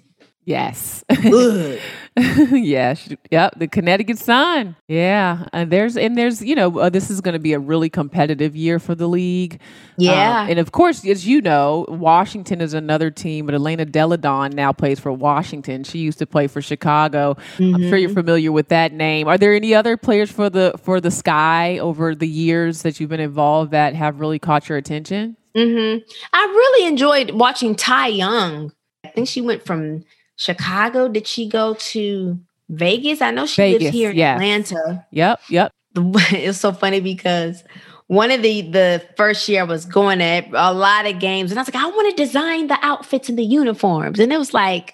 Yes. 0.46 1.04
good. 1.24 1.82
yeah. 2.52 2.94
sh- 2.94 3.10
Yep. 3.32 3.60
The 3.60 3.68
Connecticut 3.68 4.18
Sun. 4.18 4.76
Yeah. 4.88 5.48
And 5.52 5.70
there's 5.72 5.98
and 5.98 6.18
there's 6.18 6.42
you 6.42 6.56
know 6.56 6.80
uh, 6.80 6.90
this 6.90 7.10
is 7.10 7.20
going 7.20 7.34
to 7.34 7.40
be 7.40 7.54
a 7.54 7.60
really 7.60 7.90
competitive 7.90 8.56
year 8.56 8.80
for 8.80 8.96
the 8.96 9.08
league. 9.08 9.60
Yeah. 9.98 10.42
Um, 10.44 10.50
and 10.52 10.60
of 10.60 10.72
course, 10.72 11.06
as 11.06 11.28
you 11.28 11.42
know, 11.42 11.86
Washington 11.90 12.62
is 12.62 12.74
another 12.74 13.12
team, 13.12 13.46
but 13.46 13.56
Elena 13.56 13.84
Delle 13.86 14.16
Donne 14.18 14.52
now 14.52 14.72
plays 14.72 15.00
for 15.00 15.12
Washington. 15.12 15.84
She 15.84 16.00
used 16.00 16.20
to 16.20 16.26
play 16.26 16.48
for 16.48 16.62
Chicago. 16.62 17.36
I'm 17.60 17.82
sure 17.82 17.98
you're 17.98 18.10
familiar 18.10 18.52
with 18.52 18.70
that 18.70 18.94
name. 18.94 19.28
Are 19.28 19.38
there 19.38 19.54
any 19.54 19.74
other 19.76 19.98
players 19.98 20.32
for 20.32 20.50
the 20.50 20.74
for 20.82 21.02
the 21.02 21.12
Sky 21.12 21.80
over 21.80 22.16
the 22.16 22.28
years 22.28 22.84
that 22.84 23.00
you've 23.00 23.10
been 23.10 23.20
involved 23.20 23.72
that 23.72 23.94
have 23.96 24.20
really 24.22 24.40
caught 24.40 24.70
your 24.70 24.78
attention? 24.78 25.36
hmm 25.56 25.98
I 26.34 26.46
really 26.46 26.88
enjoyed 26.88 27.32
watching 27.32 27.76
Ty 27.76 28.08
Young. 28.08 28.72
I 29.06 29.10
think 29.10 29.28
she 29.28 29.40
went 29.42 29.66
from 29.66 30.04
Chicago. 30.38 31.08
Did 31.08 31.28
she 31.28 31.48
go 31.48 31.76
to 31.76 32.40
Vegas? 32.70 33.22
I 33.22 33.32
know 33.32 33.46
she 33.46 33.62
Vegas, 33.62 33.82
lives 33.84 33.94
here 33.96 34.12
in. 34.12 34.20
Atlanta. 34.20 35.06
Yep. 35.12 35.42
Yep. 35.50 35.72
it's 35.96 36.60
so 36.60 36.72
funny 36.72 37.00
because 37.00 37.64
one 38.08 38.32
of 38.32 38.42
the 38.42 38.62
the 38.62 39.04
first 39.18 39.48
year 39.48 39.62
I 39.62 39.64
was 39.64 39.86
going 39.86 40.22
at 40.22 40.48
a 40.54 40.74
lot 40.74 41.06
of 41.06 41.20
games, 41.20 41.52
and 41.52 41.60
I 41.60 41.62
was 41.62 41.74
like, 41.74 41.84
I 41.84 41.88
want 41.88 42.16
to 42.16 42.24
design 42.24 42.68
the 42.68 42.78
outfits 42.82 43.30
and 43.30 43.38
the 43.38 43.44
uniforms, 43.44 44.20
and 44.20 44.32
it 44.32 44.38
was 44.38 44.54
like 44.54 44.94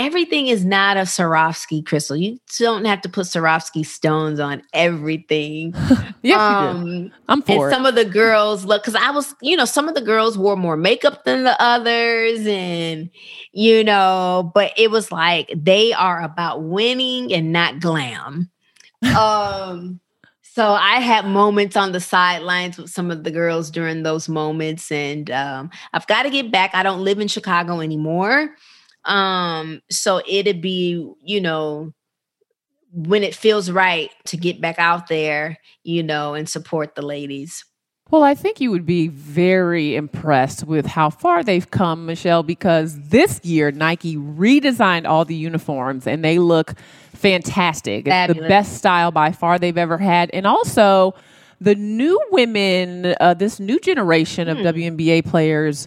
everything 0.00 0.48
is 0.48 0.64
not 0.64 0.96
a 0.96 1.00
Swarovski 1.00 1.84
crystal. 1.84 2.16
You 2.16 2.38
don't 2.58 2.84
have 2.84 3.00
to 3.02 3.08
put 3.08 3.26
Swarovski 3.26 3.84
stones 3.84 4.40
on 4.40 4.62
everything. 4.72 5.74
Do. 6.22 6.32
um, 6.32 7.12
I'm 7.28 7.42
for 7.42 7.52
and 7.52 7.62
it. 7.62 7.74
some 7.74 7.86
of 7.86 7.94
the 7.94 8.04
girls 8.04 8.64
look 8.64 8.82
because 8.82 8.94
I 8.94 9.10
was, 9.10 9.34
you 9.40 9.56
know, 9.56 9.64
some 9.64 9.88
of 9.88 9.94
the 9.94 10.00
girls 10.00 10.36
wore 10.36 10.56
more 10.56 10.76
makeup 10.76 11.24
than 11.24 11.44
the 11.44 11.60
others, 11.62 12.46
and 12.46 13.10
you 13.52 13.84
know, 13.84 14.50
but 14.54 14.72
it 14.76 14.90
was 14.90 15.12
like 15.12 15.52
they 15.54 15.92
are 15.92 16.22
about 16.22 16.62
winning 16.62 17.32
and 17.32 17.52
not 17.52 17.80
glam. 17.80 18.50
Um, 19.16 20.00
so 20.42 20.72
I 20.72 20.96
had 20.96 21.26
moments 21.26 21.76
on 21.76 21.92
the 21.92 22.00
sidelines 22.00 22.76
with 22.76 22.90
some 22.90 23.10
of 23.10 23.24
the 23.24 23.30
girls 23.30 23.70
during 23.70 24.02
those 24.02 24.28
moments, 24.28 24.90
and 24.90 25.30
um, 25.30 25.70
I've 25.92 26.06
got 26.06 26.24
to 26.24 26.30
get 26.30 26.50
back. 26.50 26.74
I 26.74 26.82
don't 26.82 27.04
live 27.04 27.20
in 27.20 27.28
Chicago 27.28 27.80
anymore. 27.80 28.56
Um, 29.04 29.80
so 29.90 30.20
it'd 30.28 30.60
be, 30.60 31.12
you 31.22 31.40
know, 31.40 31.92
when 32.92 33.22
it 33.22 33.34
feels 33.34 33.70
right 33.70 34.10
to 34.26 34.36
get 34.36 34.60
back 34.60 34.78
out 34.78 35.08
there, 35.08 35.58
you 35.84 36.02
know, 36.02 36.34
and 36.34 36.48
support 36.48 36.94
the 36.94 37.02
ladies. 37.02 37.64
Well, 38.10 38.24
I 38.24 38.34
think 38.34 38.60
you 38.60 38.72
would 38.72 38.86
be 38.86 39.06
very 39.06 39.94
impressed 39.94 40.64
with 40.64 40.84
how 40.84 41.10
far 41.10 41.44
they've 41.44 41.70
come, 41.70 42.06
Michelle, 42.06 42.42
because 42.42 42.98
this 42.98 43.40
year 43.44 43.70
Nike 43.70 44.16
redesigned 44.16 45.06
all 45.06 45.24
the 45.24 45.36
uniforms 45.36 46.08
and 46.08 46.24
they 46.24 46.40
look 46.40 46.74
fantastic. 47.14 48.08
It's 48.08 48.34
the 48.34 48.48
best 48.48 48.78
style 48.78 49.12
by 49.12 49.30
far 49.30 49.60
they've 49.60 49.78
ever 49.78 49.96
had. 49.96 50.30
And 50.32 50.44
also, 50.44 51.14
the 51.60 51.76
new 51.76 52.20
women, 52.32 53.14
uh, 53.20 53.34
this 53.34 53.60
new 53.60 53.78
generation 53.78 54.48
of 54.48 54.58
WNBA 54.58 55.24
players, 55.26 55.86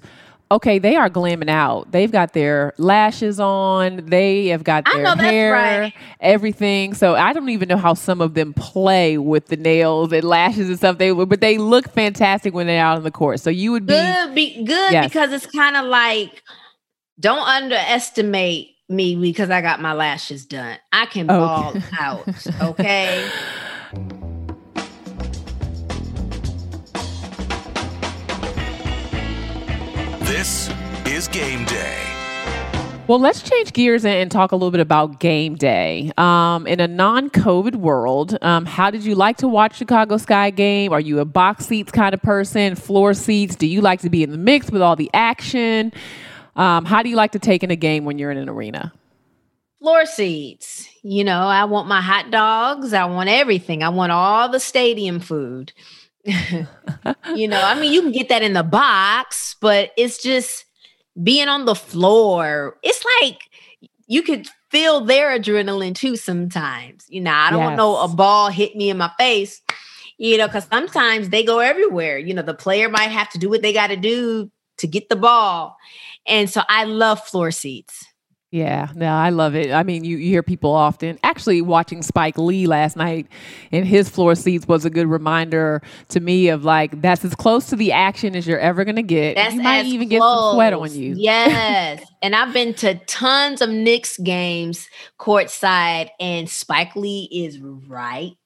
okay, 0.51 0.79
they 0.79 0.95
are 0.95 1.09
glamming 1.09 1.49
out. 1.49 1.91
They've 1.91 2.11
got 2.11 2.33
their 2.33 2.73
lashes 2.77 3.39
on, 3.39 4.05
they 4.05 4.47
have 4.47 4.63
got 4.63 4.85
their 4.91 5.15
hair, 5.15 5.53
right. 5.53 5.93
everything. 6.19 6.93
So 6.93 7.15
I 7.15 7.33
don't 7.33 7.49
even 7.49 7.69
know 7.69 7.77
how 7.77 7.93
some 7.95 8.21
of 8.21 8.33
them 8.33 8.53
play 8.53 9.17
with 9.17 9.47
the 9.47 9.57
nails 9.57 10.11
and 10.13 10.23
lashes 10.23 10.69
and 10.69 10.77
stuff. 10.77 10.97
They 10.97 11.11
but 11.11 11.41
they 11.41 11.57
look 11.57 11.89
fantastic 11.91 12.53
when 12.53 12.67
they're 12.67 12.83
out 12.83 12.97
on 12.97 13.03
the 13.03 13.11
court. 13.11 13.39
So 13.39 13.49
you 13.49 13.71
would 13.71 13.85
be 13.85 13.93
Good, 13.93 14.35
be 14.35 14.63
good 14.63 14.91
Yes. 14.91 15.07
because 15.07 15.31
it's 15.31 15.47
kind 15.47 15.75
of 15.75 15.85
like 15.85 16.43
don't 17.19 17.47
underestimate 17.47 18.69
me 18.89 19.15
because 19.15 19.49
I 19.49 19.61
got 19.61 19.81
my 19.81 19.93
lashes 19.93 20.45
done. 20.45 20.77
I 20.91 21.05
can 21.07 21.29
Okay. 21.29 21.39
ball 21.39 21.75
out. 21.99 22.27
Okay. 22.61 23.29
This 30.43 30.69
is 31.05 31.27
game 31.29 31.63
day. 31.63 31.97
Well, 33.07 33.17
let's 33.17 33.41
change 33.41 33.71
gears 33.71 34.03
and, 34.03 34.13
and 34.15 34.29
talk 34.29 34.51
a 34.51 34.57
little 34.57 34.71
bit 34.71 34.81
about 34.81 35.21
game 35.21 35.55
day. 35.55 36.11
Um, 36.17 36.67
in 36.67 36.81
a 36.81 36.87
non-COVID 36.89 37.77
world, 37.77 38.37
um, 38.41 38.65
how 38.65 38.91
did 38.91 39.05
you 39.05 39.15
like 39.15 39.37
to 39.37 39.47
watch 39.47 39.77
Chicago 39.77 40.17
Sky 40.17 40.49
game? 40.49 40.91
Are 40.91 40.99
you 40.99 41.19
a 41.19 41.23
box 41.23 41.67
seats 41.67 41.93
kind 41.93 42.13
of 42.13 42.21
person, 42.21 42.75
floor 42.75 43.13
seats? 43.13 43.55
Do 43.55 43.67
you 43.67 43.79
like 43.79 44.01
to 44.01 44.09
be 44.09 44.21
in 44.21 44.31
the 44.31 44.37
mix 44.37 44.69
with 44.69 44.81
all 44.81 44.97
the 44.97 45.09
action? 45.13 45.93
Um, 46.57 46.83
how 46.83 47.03
do 47.03 47.07
you 47.07 47.15
like 47.15 47.31
to 47.31 47.39
take 47.39 47.63
in 47.63 47.71
a 47.71 47.77
game 47.77 48.03
when 48.03 48.17
you're 48.17 48.29
in 48.29 48.37
an 48.37 48.49
arena? 48.49 48.91
Floor 49.79 50.05
seats. 50.05 50.89
You 51.03 51.23
know, 51.23 51.39
I 51.39 51.63
want 51.63 51.87
my 51.87 52.01
hot 52.01 52.31
dogs. 52.31 52.91
I 52.91 53.05
want 53.05 53.29
everything. 53.29 53.81
I 53.81 53.87
want 53.87 54.11
all 54.11 54.49
the 54.49 54.59
stadium 54.59 55.21
food. 55.21 55.71
you 57.35 57.47
know, 57.47 57.61
I 57.61 57.79
mean, 57.79 57.91
you 57.91 58.01
can 58.01 58.11
get 58.11 58.29
that 58.29 58.43
in 58.43 58.53
the 58.53 58.63
box, 58.63 59.55
but 59.59 59.91
it's 59.97 60.21
just 60.21 60.65
being 61.21 61.47
on 61.47 61.65
the 61.65 61.75
floor. 61.75 62.77
It's 62.81 63.03
like 63.21 63.41
you 64.07 64.21
could 64.23 64.47
feel 64.69 65.01
their 65.01 65.37
adrenaline 65.37 65.95
too 65.95 66.15
sometimes. 66.15 67.05
You 67.09 67.21
know, 67.21 67.31
I 67.31 67.51
don't 67.51 67.63
want 67.63 67.77
no 67.77 67.97
a 67.97 68.07
ball 68.07 68.49
hit 68.49 68.75
me 68.75 68.89
in 68.89 68.97
my 68.97 69.11
face, 69.19 69.61
you 70.17 70.37
know, 70.37 70.47
because 70.47 70.65
sometimes 70.65 71.29
they 71.29 71.43
go 71.43 71.59
everywhere. 71.59 72.17
You 72.17 72.33
know, 72.33 72.41
the 72.41 72.53
player 72.53 72.89
might 72.89 73.11
have 73.11 73.29
to 73.31 73.37
do 73.37 73.49
what 73.49 73.61
they 73.61 73.73
got 73.73 73.87
to 73.87 73.97
do 73.97 74.49
to 74.77 74.87
get 74.87 75.09
the 75.09 75.15
ball. 75.15 75.77
And 76.25 76.49
so 76.49 76.61
I 76.67 76.85
love 76.85 77.19
floor 77.19 77.51
seats. 77.51 78.05
Yeah, 78.53 78.89
no, 78.93 79.07
I 79.07 79.31
love 79.31 79.55
it. 79.55 79.71
I 79.71 79.81
mean, 79.81 80.03
you, 80.03 80.15
you 80.17 80.27
hear 80.27 80.43
people 80.43 80.69
often. 80.69 81.17
Actually, 81.23 81.63
watching 81.63 82.03
Spike 82.03 82.37
Lee 82.37 82.67
last 82.67 82.95
night 82.95 83.25
in 83.71 83.83
his 83.83 84.09
floor 84.09 84.35
seats 84.35 84.67
was 84.67 84.85
a 84.85 84.91
good 84.91 85.07
reminder 85.07 85.81
to 86.09 86.19
me 86.19 86.49
of 86.49 86.63
like 86.63 87.01
that's 87.01 87.25
as 87.25 87.33
close 87.33 87.65
to 87.71 87.75
the 87.75 87.91
action 87.91 88.35
as 88.35 88.45
you're 88.45 88.59
ever 88.59 88.85
gonna 88.85 89.01
get. 89.01 89.37
That's 89.37 89.55
you 89.55 89.63
might 89.63 89.87
even 89.87 90.07
get 90.07 90.21
some 90.21 90.53
sweat 90.53 90.71
on 90.71 90.93
you. 90.93 91.15
Yes. 91.17 92.05
and 92.21 92.35
I've 92.35 92.53
been 92.53 92.75
to 92.75 92.93
tons 93.05 93.63
of 93.63 93.71
Knicks 93.71 94.19
games 94.19 94.87
courtside, 95.19 96.11
and 96.19 96.47
Spike 96.47 96.95
Lee 96.95 97.27
is 97.31 97.59
right 97.59 98.37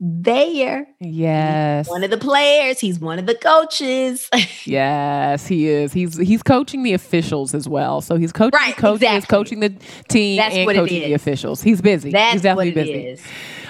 there. 0.00 0.86
Yes, 1.00 1.88
One 1.88 2.02
of 2.04 2.10
the 2.10 2.16
players, 2.18 2.80
he's 2.80 2.98
one 2.98 3.18
of 3.18 3.26
the 3.26 3.34
coaches. 3.34 4.28
yes, 4.64 5.46
he 5.46 5.68
is. 5.68 5.92
He's 5.92 6.16
he's 6.16 6.42
coaching 6.42 6.82
the 6.82 6.92
officials 6.92 7.54
as 7.54 7.68
well. 7.68 8.00
So 8.00 8.16
he's 8.16 8.32
coaching 8.32 8.58
Right, 8.58 8.74
the 8.74 8.80
coaches, 8.82 9.02
exactly. 9.02 9.26
coaching 9.36 9.60
the 9.60 9.74
team, 10.08 10.36
That's 10.38 10.54
and 10.54 10.70
coaching 10.70 11.02
the 11.02 11.12
officials. 11.14 11.62
He's 11.62 11.80
busy. 11.80 12.10
That's 12.10 12.32
he's 12.34 12.42
definitely 12.42 12.70
what 12.72 12.78
it 12.78 12.86
busy. 12.86 13.06
is. 13.06 13.22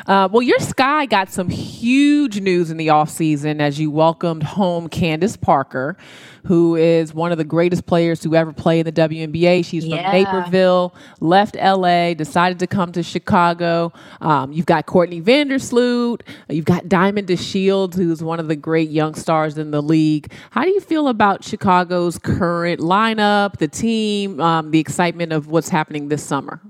Uh, 0.06 0.28
well, 0.30 0.42
your 0.42 0.58
Sky 0.58 1.06
got 1.06 1.30
some 1.30 1.48
huge 1.48 2.38
news 2.38 2.70
in 2.70 2.76
the 2.76 2.88
offseason 2.88 3.60
as 3.60 3.80
you 3.80 3.90
welcomed 3.90 4.42
home 4.42 4.86
Candace 4.88 5.36
Parker, 5.36 5.96
who 6.44 6.76
is 6.76 7.14
one 7.14 7.32
of 7.32 7.38
the 7.38 7.44
greatest 7.44 7.86
players 7.86 8.20
to 8.20 8.36
ever 8.36 8.52
play 8.52 8.80
in 8.80 8.84
the 8.84 8.92
WNBA. 8.92 9.64
She's 9.64 9.86
Yeah. 9.86 10.02
from 10.10 10.12
Naperville, 10.12 10.94
left 11.20 11.56
LA, 11.56 12.12
decided 12.12 12.58
to 12.58 12.66
come 12.66 12.92
to 12.92 13.02
Chicago. 13.02 13.94
Um, 14.20 14.52
you've 14.52 14.66
got 14.66 14.84
Courtney 14.84 15.22
Vandersloot, 15.22 16.20
you've 16.50 16.66
got 16.66 16.86
Diamond 16.86 17.28
DeShields, 17.28 17.94
who's 17.94 18.22
one 18.22 18.40
of 18.40 18.48
the 18.48 18.56
great 18.56 18.90
young 18.90 19.14
stars 19.14 19.56
in 19.56 19.70
the 19.70 19.82
league. 19.82 20.30
How 20.50 20.64
do 20.64 20.68
you 20.70 20.80
feel 20.80 21.08
about 21.08 21.44
Chicago's 21.44 22.18
current 22.18 22.78
lineup, 22.78 23.56
the 23.56 23.68
team, 23.68 24.38
um, 24.38 24.70
the 24.70 24.80
excitement 24.80 25.32
of 25.32 25.48
what's 25.48 25.70
happening 25.70 26.08
this 26.08 26.22
summer? 26.22 26.60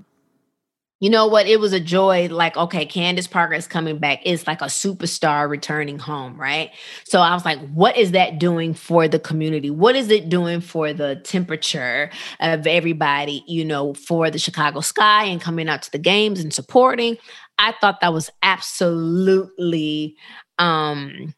You 1.05 1.11
know 1.11 1.27
what? 1.27 1.45
It 1.45 1.59
was 1.59 1.71
a 1.71 1.79
joy. 1.79 2.29
Like, 2.31 2.57
okay, 2.57 2.83
Candace 2.83 3.27
Parker 3.27 3.53
is 3.53 3.67
coming 3.67 3.99
back. 3.99 4.21
It's 4.25 4.47
like 4.47 4.61
a 4.61 4.65
superstar 4.65 5.47
returning 5.47 5.99
home, 5.99 6.35
right? 6.35 6.71
So 7.03 7.19
I 7.19 7.31
was 7.35 7.45
like, 7.45 7.59
what 7.69 7.95
is 7.95 8.13
that 8.13 8.39
doing 8.39 8.73
for 8.73 9.07
the 9.07 9.19
community? 9.19 9.69
What 9.69 9.95
is 9.95 10.09
it 10.09 10.29
doing 10.29 10.61
for 10.61 10.93
the 10.93 11.17
temperature 11.17 12.09
of 12.39 12.65
everybody, 12.65 13.43
you 13.45 13.63
know, 13.63 13.93
for 13.93 14.31
the 14.31 14.39
Chicago 14.39 14.79
Sky 14.79 15.25
and 15.25 15.39
coming 15.39 15.69
out 15.69 15.83
to 15.83 15.91
the 15.91 15.99
games 15.99 16.39
and 16.39 16.51
supporting? 16.51 17.17
I 17.59 17.75
thought 17.79 18.01
that 18.01 18.11
was 18.11 18.31
absolutely 18.41 20.15
um 20.57 21.35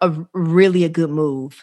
a 0.00 0.14
really 0.32 0.84
a 0.84 0.88
good 0.88 1.10
move. 1.10 1.60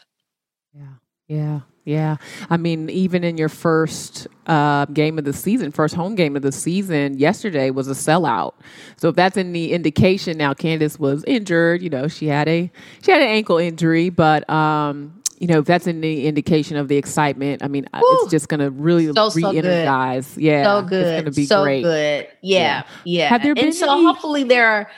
Yeah. 0.74 0.96
Yeah. 1.29 1.60
Yeah. 1.89 2.17
I 2.51 2.58
mean, 2.58 2.88
even 2.91 3.24
in 3.24 3.36
your 3.39 3.50
first 3.50 4.27
uh, 4.46 4.86
game 4.86 5.17
of 5.17 5.25
the 5.25 5.34
season, 5.34 5.72
first 5.72 5.96
home 5.96 6.13
game 6.13 6.36
of 6.36 6.43
the 6.43 6.51
season, 6.51 7.17
yesterday 7.17 7.72
was 7.72 7.88
a 7.88 7.93
sellout. 7.93 8.53
So 8.98 9.10
if 9.10 9.15
that's 9.15 9.38
any 9.38 9.72
indication 9.72 10.38
now, 10.38 10.53
Candace 10.53 11.00
was 11.00 11.24
injured. 11.25 11.81
You 11.81 11.89
know, 11.89 12.08
she 12.08 12.27
had 12.27 12.48
a 12.48 12.72
she 13.01 13.12
had 13.12 13.22
an 13.22 13.27
ankle 13.27 13.58
injury, 13.58 14.12
but 14.12 14.48
um, 14.51 15.19
you 15.39 15.48
know, 15.48 15.60
if 15.60 15.65
that's 15.65 15.88
any 15.88 16.25
indication 16.25 16.77
of 16.77 16.89
the 16.89 16.98
excitement, 16.98 17.63
I 17.63 17.67
mean, 17.67 17.88
Woo! 17.91 18.01
it's 18.03 18.29
just 18.29 18.50
going 18.50 18.60
to 18.60 18.69
really 18.69 19.12
so, 19.12 19.31
re-energize. 19.31 20.27
So 20.27 20.41
yeah, 20.41 20.63
so 20.65 20.84
good. 20.84 21.05
It's 21.08 21.12
going 21.12 21.25
to 21.25 21.31
be 21.31 21.46
so 21.46 21.63
great. 21.63 21.81
good. 21.81 22.27
Yeah, 22.43 22.60
yeah. 22.60 22.84
yeah. 23.03 23.29
Have 23.29 23.41
there 23.41 23.55
been 23.55 23.65
and 23.65 23.74
so 23.74 23.91
any- 23.91 24.05
hopefully 24.05 24.43
there 24.43 24.67
are 24.67 24.91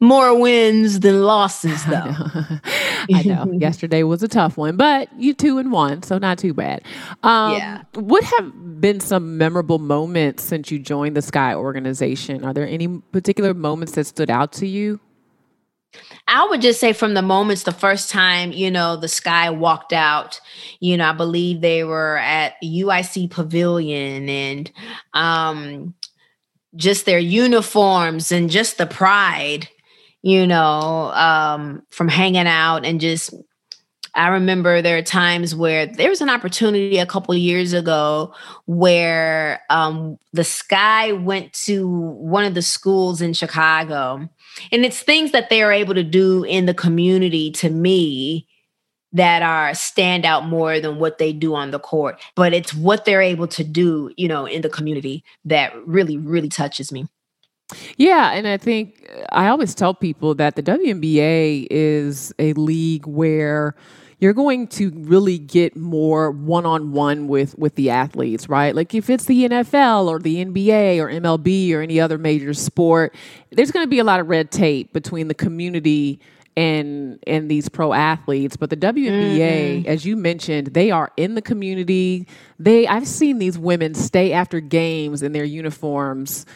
more 0.00 0.38
wins 0.38 1.00
than 1.00 1.22
losses, 1.22 1.84
though. 1.86 1.94
I 1.94 3.22
know. 3.24 3.40
I 3.40 3.44
know. 3.44 3.52
Yesterday 3.60 4.02
was 4.02 4.22
a 4.22 4.28
tough 4.28 4.56
one, 4.56 4.76
but 4.76 5.08
you 5.18 5.32
two 5.32 5.58
and 5.58 5.72
one, 5.72 6.02
so 6.02 6.18
not 6.18 6.38
too 6.38 6.52
bad. 6.52 6.82
Um, 7.22 7.54
yeah. 7.54 7.82
What 7.94 8.22
have 8.24 8.80
been 8.80 9.00
some 9.00 9.38
memorable 9.38 9.78
moments 9.78 10.42
since 10.42 10.70
you 10.70 10.78
joined 10.78 11.16
the 11.16 11.22
Sky 11.22 11.54
organization? 11.54 12.44
Are 12.44 12.52
there 12.52 12.66
any 12.66 12.88
particular 13.12 13.54
moments 13.54 13.94
that 13.94 14.06
stood 14.06 14.30
out 14.30 14.52
to 14.54 14.66
you? 14.66 15.00
I 16.28 16.46
would 16.46 16.60
just 16.60 16.80
say 16.80 16.92
from 16.92 17.14
the 17.14 17.22
moments 17.22 17.62
the 17.62 17.72
first 17.72 18.10
time, 18.10 18.52
you 18.52 18.70
know, 18.70 18.96
the 18.96 19.08
sky 19.08 19.48
walked 19.48 19.94
out, 19.94 20.40
you 20.78 20.96
know, 20.96 21.08
I 21.08 21.12
believe 21.12 21.60
they 21.60 21.84
were 21.84 22.18
at 22.18 22.54
UIC 22.62 23.30
Pavilion 23.30 24.28
and 24.28 24.70
um 25.14 25.94
just 26.74 27.06
their 27.06 27.18
uniforms 27.18 28.30
and 28.30 28.50
just 28.50 28.76
the 28.76 28.86
pride 28.86 29.68
you 30.26 30.44
know, 30.44 31.12
um, 31.12 31.84
from 31.90 32.08
hanging 32.08 32.48
out 32.48 32.84
and 32.84 33.00
just 33.00 33.32
I 34.16 34.26
remember 34.28 34.82
there 34.82 34.98
are 34.98 35.02
times 35.02 35.54
where 35.54 35.86
there 35.86 36.10
was 36.10 36.20
an 36.20 36.30
opportunity 36.30 36.98
a 36.98 37.06
couple 37.06 37.32
years 37.36 37.72
ago 37.72 38.34
where 38.64 39.60
um, 39.70 40.18
the 40.32 40.42
sky 40.42 41.12
went 41.12 41.52
to 41.66 41.88
one 41.88 42.44
of 42.44 42.54
the 42.54 42.62
schools 42.62 43.20
in 43.20 43.34
Chicago. 43.34 44.28
And 44.72 44.84
it's 44.84 45.00
things 45.00 45.30
that 45.30 45.48
they 45.48 45.62
are 45.62 45.72
able 45.72 45.94
to 45.94 46.02
do 46.02 46.42
in 46.42 46.66
the 46.66 46.74
community 46.74 47.52
to 47.52 47.70
me 47.70 48.48
that 49.12 49.42
are 49.42 49.74
stand 49.74 50.24
out 50.24 50.48
more 50.48 50.80
than 50.80 50.98
what 50.98 51.18
they 51.18 51.32
do 51.32 51.54
on 51.54 51.70
the 51.70 51.78
court. 51.78 52.20
But 52.34 52.52
it's 52.52 52.74
what 52.74 53.04
they're 53.04 53.22
able 53.22 53.46
to 53.46 53.62
do, 53.62 54.10
you 54.16 54.26
know, 54.26 54.44
in 54.44 54.62
the 54.62 54.70
community 54.70 55.22
that 55.44 55.72
really, 55.86 56.18
really 56.18 56.48
touches 56.48 56.90
me. 56.90 57.06
Yeah, 57.96 58.32
and 58.32 58.46
I 58.46 58.56
think 58.56 59.10
I 59.32 59.48
always 59.48 59.74
tell 59.74 59.92
people 59.92 60.34
that 60.36 60.56
the 60.56 60.62
WNBA 60.62 61.66
is 61.70 62.32
a 62.38 62.52
league 62.52 63.06
where 63.06 63.74
you're 64.18 64.32
going 64.32 64.66
to 64.66 64.90
really 64.90 65.36
get 65.36 65.76
more 65.76 66.30
one-on-one 66.30 67.28
with 67.28 67.58
with 67.58 67.74
the 67.74 67.90
athletes, 67.90 68.48
right? 68.48 68.74
Like 68.74 68.94
if 68.94 69.10
it's 69.10 69.24
the 69.24 69.48
NFL 69.48 70.08
or 70.08 70.18
the 70.18 70.44
NBA 70.44 70.98
or 70.98 71.08
MLB 71.08 71.72
or 71.74 71.82
any 71.82 72.00
other 72.00 72.18
major 72.18 72.54
sport, 72.54 73.14
there's 73.50 73.70
going 73.70 73.84
to 73.84 73.90
be 73.90 73.98
a 73.98 74.04
lot 74.04 74.20
of 74.20 74.28
red 74.28 74.50
tape 74.50 74.92
between 74.92 75.28
the 75.28 75.34
community 75.34 76.20
and 76.56 77.18
and 77.26 77.50
these 77.50 77.68
pro 77.68 77.92
athletes 77.92 78.56
but 78.56 78.70
the 78.70 78.76
WNBA 78.78 79.38
mm-hmm. 79.38 79.88
as 79.88 80.06
you 80.06 80.16
mentioned 80.16 80.68
they 80.68 80.90
are 80.90 81.12
in 81.18 81.34
the 81.34 81.42
community 81.42 82.26
they 82.58 82.86
I've 82.86 83.06
seen 83.06 83.38
these 83.38 83.58
women 83.58 83.94
stay 83.94 84.32
after 84.32 84.60
games 84.60 85.22
in 85.22 85.32
their 85.32 85.44
uniforms 85.44 86.46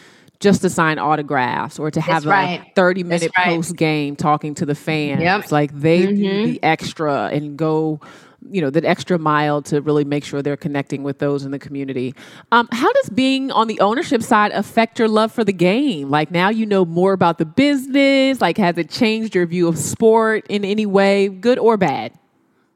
just 0.41 0.63
to 0.63 0.71
sign 0.71 0.99
autographs 0.99 1.79
or 1.79 1.91
to 1.91 2.01
have 2.01 2.27
a 2.27 2.65
30 2.75 3.05
minute 3.05 3.31
right. 3.37 3.55
post 3.55 3.77
game 3.77 4.17
talking 4.17 4.55
to 4.57 4.67
the 4.67 4.75
fans. 4.75 5.21
Yep. 5.21 5.53
Like 5.53 5.79
they 5.79 6.07
mm-hmm. 6.07 6.17
do 6.17 6.47
the 6.47 6.63
extra 6.63 7.27
and 7.27 7.57
go 7.57 8.01
you 8.49 8.61
know, 8.61 8.71
that 8.71 8.85
extra 8.85 9.19
mile 9.19 9.61
to 9.63 9.81
really 9.83 10.05
make 10.05 10.25
sure 10.25 10.41
they're 10.41 10.57
connecting 10.57 11.03
with 11.03 11.19
those 11.19 11.45
in 11.45 11.51
the 11.51 11.59
community. 11.59 12.15
Um, 12.53 12.69
how 12.73 12.91
does 12.93 13.11
being 13.11 13.51
on 13.53 13.69
the 13.69 13.79
ownership 13.81 14.23
side 14.23 14.51
affect 14.53 14.99
your 14.99 15.09
love 15.09 15.31
for 15.31 15.45
the 15.45 15.53
game? 15.53 16.09
Like 16.09 16.31
now 16.31 16.49
you 16.49 16.65
know 16.65 16.85
more 16.85 17.13
about 17.13 17.39
the 17.39 17.45
business. 17.45 18.41
Like 18.41 18.57
has 18.57 18.79
it 18.79 18.89
changed 18.89 19.35
your 19.35 19.47
view 19.47 19.69
of 19.69 19.79
sport 19.79 20.47
in 20.49 20.65
any 20.65 20.87
way, 20.87 21.29
good 21.29 21.59
or 21.59 21.77
bad? 21.77 22.13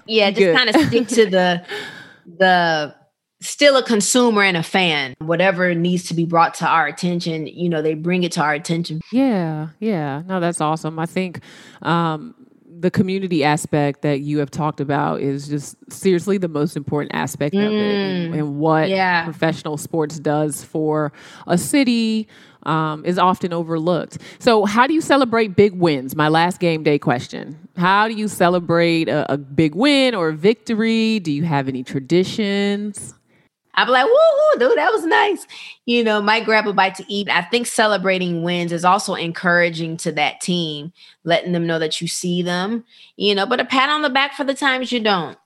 Yeah, 0.06 0.30
just 0.30 0.56
kind 0.56 0.68
of 0.68 0.76
stick 0.88 1.08
to 1.08 1.30
the 1.30 1.66
the 2.38 2.94
still 3.44 3.76
a 3.76 3.82
consumer 3.82 4.42
and 4.42 4.56
a 4.56 4.62
fan. 4.62 5.14
Whatever 5.18 5.74
needs 5.74 6.04
to 6.04 6.14
be 6.14 6.24
brought 6.24 6.54
to 6.54 6.66
our 6.66 6.86
attention, 6.86 7.46
you 7.46 7.68
know, 7.68 7.82
they 7.82 7.94
bring 7.94 8.24
it 8.24 8.32
to 8.32 8.40
our 8.40 8.54
attention. 8.54 9.00
Yeah, 9.12 9.68
yeah. 9.80 10.22
No, 10.26 10.40
that's 10.40 10.60
awesome. 10.60 10.98
I 10.98 11.06
think 11.06 11.40
um, 11.82 12.34
the 12.66 12.90
community 12.90 13.44
aspect 13.44 14.02
that 14.02 14.20
you 14.20 14.38
have 14.38 14.50
talked 14.50 14.80
about 14.80 15.20
is 15.20 15.48
just 15.48 15.76
seriously 15.92 16.38
the 16.38 16.48
most 16.48 16.76
important 16.76 17.14
aspect 17.14 17.54
mm, 17.54 17.66
of 17.66 17.72
it 17.72 17.94
and, 17.94 18.34
mm. 18.34 18.38
and 18.38 18.58
what 18.58 18.88
yeah. 18.88 19.24
professional 19.24 19.76
sports 19.76 20.18
does 20.18 20.64
for 20.64 21.12
a 21.46 21.56
city 21.56 22.28
um, 22.64 23.04
is 23.04 23.18
often 23.18 23.52
overlooked. 23.52 24.18
So, 24.38 24.64
how 24.64 24.86
do 24.86 24.94
you 24.94 25.00
celebrate 25.00 25.54
big 25.54 25.74
wins? 25.74 26.16
My 26.16 26.28
last 26.28 26.60
game 26.60 26.82
day 26.82 26.98
question. 26.98 27.58
How 27.76 28.08
do 28.08 28.14
you 28.14 28.28
celebrate 28.28 29.08
a, 29.08 29.32
a 29.32 29.36
big 29.36 29.74
win 29.74 30.14
or 30.14 30.30
a 30.30 30.34
victory? 30.34 31.20
Do 31.20 31.30
you 31.30 31.42
have 31.44 31.68
any 31.68 31.82
traditions? 31.82 33.14
I'd 33.76 33.86
be 33.86 33.90
like, 33.90 34.06
woo, 34.06 34.58
dude, 34.58 34.78
that 34.78 34.92
was 34.92 35.04
nice. 35.04 35.46
You 35.84 36.04
know, 36.04 36.22
might 36.22 36.44
grab 36.44 36.66
a 36.66 36.72
bite 36.72 36.94
to 36.96 37.04
eat. 37.08 37.28
I 37.28 37.42
think 37.42 37.66
celebrating 37.66 38.42
wins 38.42 38.72
is 38.72 38.84
also 38.84 39.14
encouraging 39.14 39.96
to 39.98 40.12
that 40.12 40.40
team, 40.40 40.92
letting 41.24 41.52
them 41.52 41.66
know 41.66 41.78
that 41.78 42.00
you 42.00 42.08
see 42.08 42.42
them, 42.42 42.84
you 43.16 43.34
know, 43.34 43.46
but 43.46 43.60
a 43.60 43.64
pat 43.64 43.90
on 43.90 44.02
the 44.02 44.10
back 44.10 44.34
for 44.34 44.44
the 44.44 44.54
times 44.54 44.92
you 44.92 45.00
don't, 45.00 45.38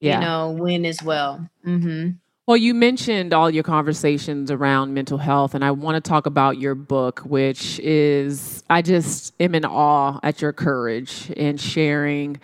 yeah. 0.00 0.18
you 0.18 0.24
know, 0.24 0.50
win 0.50 0.86
as 0.86 1.02
well. 1.02 1.48
Mm-hmm. 1.66 2.12
Well, 2.46 2.56
you 2.56 2.74
mentioned 2.74 3.34
all 3.34 3.50
your 3.50 3.64
conversations 3.64 4.52
around 4.52 4.94
mental 4.94 5.18
health, 5.18 5.56
and 5.56 5.64
I 5.64 5.72
want 5.72 5.96
to 5.96 6.08
talk 6.08 6.26
about 6.26 6.58
your 6.58 6.76
book, 6.76 7.18
which 7.20 7.80
is, 7.80 8.62
I 8.70 8.82
just 8.82 9.34
am 9.40 9.56
in 9.56 9.64
awe 9.64 10.20
at 10.22 10.40
your 10.40 10.52
courage 10.52 11.28
in 11.32 11.56
sharing 11.56 12.40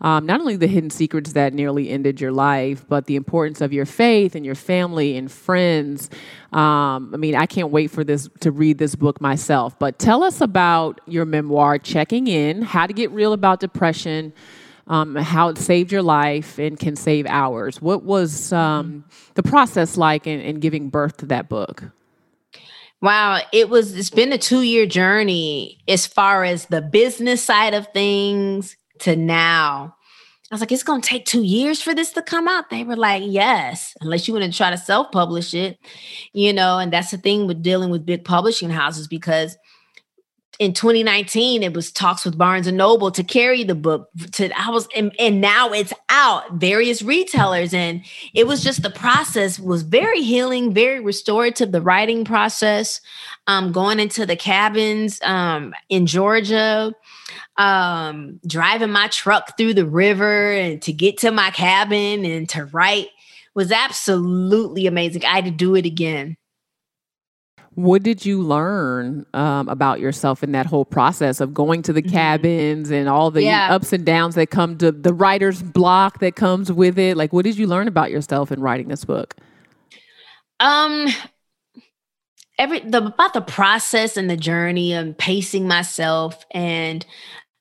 um, 0.00 0.26
not 0.26 0.40
only 0.40 0.56
the 0.56 0.66
hidden 0.66 0.90
secrets 0.90 1.32
that 1.32 1.54
nearly 1.54 1.90
ended 1.90 2.20
your 2.20 2.32
life, 2.32 2.84
but 2.88 3.06
the 3.06 3.16
importance 3.16 3.60
of 3.60 3.72
your 3.72 3.86
faith 3.86 4.34
and 4.34 4.44
your 4.44 4.54
family 4.54 5.16
and 5.16 5.30
friends. 5.30 6.10
Um, 6.52 7.10
I 7.12 7.16
mean, 7.16 7.34
I 7.34 7.46
can't 7.46 7.70
wait 7.70 7.90
for 7.90 8.04
this 8.04 8.28
to 8.40 8.50
read 8.50 8.78
this 8.78 8.94
book 8.94 9.20
myself. 9.20 9.78
But 9.78 9.98
tell 9.98 10.22
us 10.22 10.40
about 10.40 11.00
your 11.06 11.24
memoir, 11.24 11.78
Checking 11.78 12.26
In: 12.26 12.62
How 12.62 12.86
to 12.86 12.92
Get 12.92 13.10
Real 13.10 13.32
About 13.32 13.60
Depression. 13.60 14.32
Um, 14.86 15.16
how 15.16 15.48
it 15.48 15.56
saved 15.56 15.92
your 15.92 16.02
life 16.02 16.58
and 16.58 16.78
can 16.78 16.94
save 16.94 17.24
ours. 17.24 17.80
What 17.80 18.02
was 18.02 18.52
um, 18.52 19.06
the 19.32 19.42
process 19.42 19.96
like 19.96 20.26
in, 20.26 20.40
in 20.40 20.60
giving 20.60 20.90
birth 20.90 21.16
to 21.18 21.26
that 21.26 21.48
book? 21.48 21.84
Wow, 23.00 23.40
it 23.50 23.70
was 23.70 23.94
it's 23.96 24.10
been 24.10 24.32
a 24.32 24.38
2-year 24.38 24.84
journey 24.84 25.78
as 25.88 26.06
far 26.06 26.44
as 26.44 26.66
the 26.66 26.82
business 26.82 27.42
side 27.42 27.72
of 27.72 27.86
things 27.94 28.76
to 29.00 29.16
now. 29.16 29.96
I 30.50 30.54
was 30.54 30.60
like, 30.60 30.72
it's 30.72 30.82
going 30.82 31.00
to 31.00 31.08
take 31.08 31.24
two 31.24 31.42
years 31.42 31.82
for 31.82 31.94
this 31.94 32.12
to 32.12 32.22
come 32.22 32.46
out. 32.46 32.70
They 32.70 32.84
were 32.84 32.96
like, 32.96 33.22
yes, 33.26 33.94
unless 34.00 34.28
you 34.28 34.34
want 34.34 34.50
to 34.50 34.56
try 34.56 34.70
to 34.70 34.78
self 34.78 35.10
publish 35.10 35.54
it, 35.54 35.78
you 36.32 36.52
know. 36.52 36.78
And 36.78 36.92
that's 36.92 37.10
the 37.10 37.18
thing 37.18 37.46
with 37.46 37.62
dealing 37.62 37.90
with 37.90 38.06
big 38.06 38.24
publishing 38.24 38.70
houses 38.70 39.08
because 39.08 39.56
in 40.58 40.72
2019 40.72 41.62
it 41.62 41.74
was 41.74 41.90
talks 41.90 42.24
with 42.24 42.38
barnes 42.38 42.66
and 42.66 42.76
noble 42.76 43.10
to 43.10 43.24
carry 43.24 43.64
the 43.64 43.74
book 43.74 44.08
to 44.32 44.50
i 44.58 44.70
was 44.70 44.86
and, 44.94 45.14
and, 45.18 45.40
now 45.40 45.70
it's 45.72 45.92
out 46.08 46.54
various 46.54 47.02
retailers 47.02 47.74
and 47.74 48.04
it 48.34 48.46
was 48.46 48.62
just 48.62 48.82
the 48.82 48.90
process 48.90 49.58
was 49.58 49.82
very 49.82 50.22
healing 50.22 50.72
very 50.72 51.00
restorative 51.00 51.72
the 51.72 51.82
writing 51.82 52.24
process 52.24 53.00
um, 53.46 53.72
going 53.72 53.98
into 53.98 54.24
the 54.24 54.36
cabins 54.36 55.20
um, 55.22 55.74
in 55.88 56.06
georgia 56.06 56.92
um, 57.56 58.40
driving 58.46 58.90
my 58.90 59.08
truck 59.08 59.56
through 59.56 59.74
the 59.74 59.86
river 59.86 60.52
and 60.52 60.80
to 60.82 60.92
get 60.92 61.18
to 61.18 61.30
my 61.30 61.50
cabin 61.50 62.24
and 62.24 62.48
to 62.50 62.66
write 62.66 63.08
was 63.54 63.70
absolutely 63.70 64.86
amazing. 64.86 65.24
I 65.24 65.36
had 65.36 65.44
to 65.44 65.50
do 65.50 65.74
it 65.74 65.86
again. 65.86 66.36
What 67.76 68.04
did 68.04 68.24
you 68.24 68.40
learn 68.40 69.26
um, 69.34 69.68
about 69.68 69.98
yourself 69.98 70.44
in 70.44 70.52
that 70.52 70.66
whole 70.66 70.84
process 70.84 71.40
of 71.40 71.52
going 71.52 71.82
to 71.82 71.92
the 71.92 72.02
mm-hmm. 72.02 72.12
cabins 72.12 72.90
and 72.90 73.08
all 73.08 73.32
the 73.32 73.42
yeah. 73.42 73.74
ups 73.74 73.92
and 73.92 74.04
downs 74.04 74.36
that 74.36 74.50
come 74.50 74.78
to 74.78 74.92
the 74.92 75.12
writer's 75.12 75.60
block 75.60 76.20
that 76.20 76.36
comes 76.36 76.70
with 76.70 76.98
it? 76.98 77.16
Like, 77.16 77.32
what 77.32 77.44
did 77.44 77.58
you 77.58 77.66
learn 77.66 77.88
about 77.88 78.12
yourself 78.12 78.52
in 78.52 78.60
writing 78.60 78.88
this 78.88 79.04
book? 79.04 79.34
Um, 80.60 81.08
every 82.58 82.80
the 82.80 83.06
about 83.06 83.34
the 83.34 83.40
process 83.40 84.16
and 84.16 84.28
the 84.30 84.36
journey 84.36 84.92
and 84.92 85.16
pacing 85.16 85.66
myself 85.66 86.44
and 86.50 87.04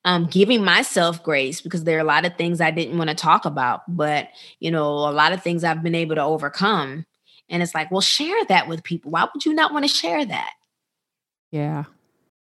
um, 0.05 0.27
giving 0.29 0.63
myself 0.63 1.23
grace 1.23 1.61
because 1.61 1.85
there 1.85 1.97
are 1.97 2.01
a 2.01 2.05
lot 2.05 2.25
of 2.25 2.35
things 2.35 2.59
I 2.59 2.71
didn't 2.71 2.97
want 2.97 3.09
to 3.09 3.15
talk 3.15 3.45
about, 3.45 3.81
but 3.87 4.27
you 4.59 4.69
know, 4.69 4.87
a 4.87 5.11
lot 5.11 5.31
of 5.31 5.41
things 5.41 5.63
I've 5.63 5.83
been 5.83 5.95
able 5.95 6.15
to 6.15 6.23
overcome. 6.23 7.05
And 7.49 7.61
it's 7.61 7.75
like, 7.75 7.91
well, 7.91 8.01
share 8.01 8.43
that 8.45 8.67
with 8.67 8.83
people. 8.83 9.11
Why 9.11 9.27
would 9.33 9.45
you 9.45 9.53
not 9.53 9.73
want 9.73 9.85
to 9.85 9.89
share 9.89 10.25
that? 10.25 10.51
Yeah. 11.51 11.85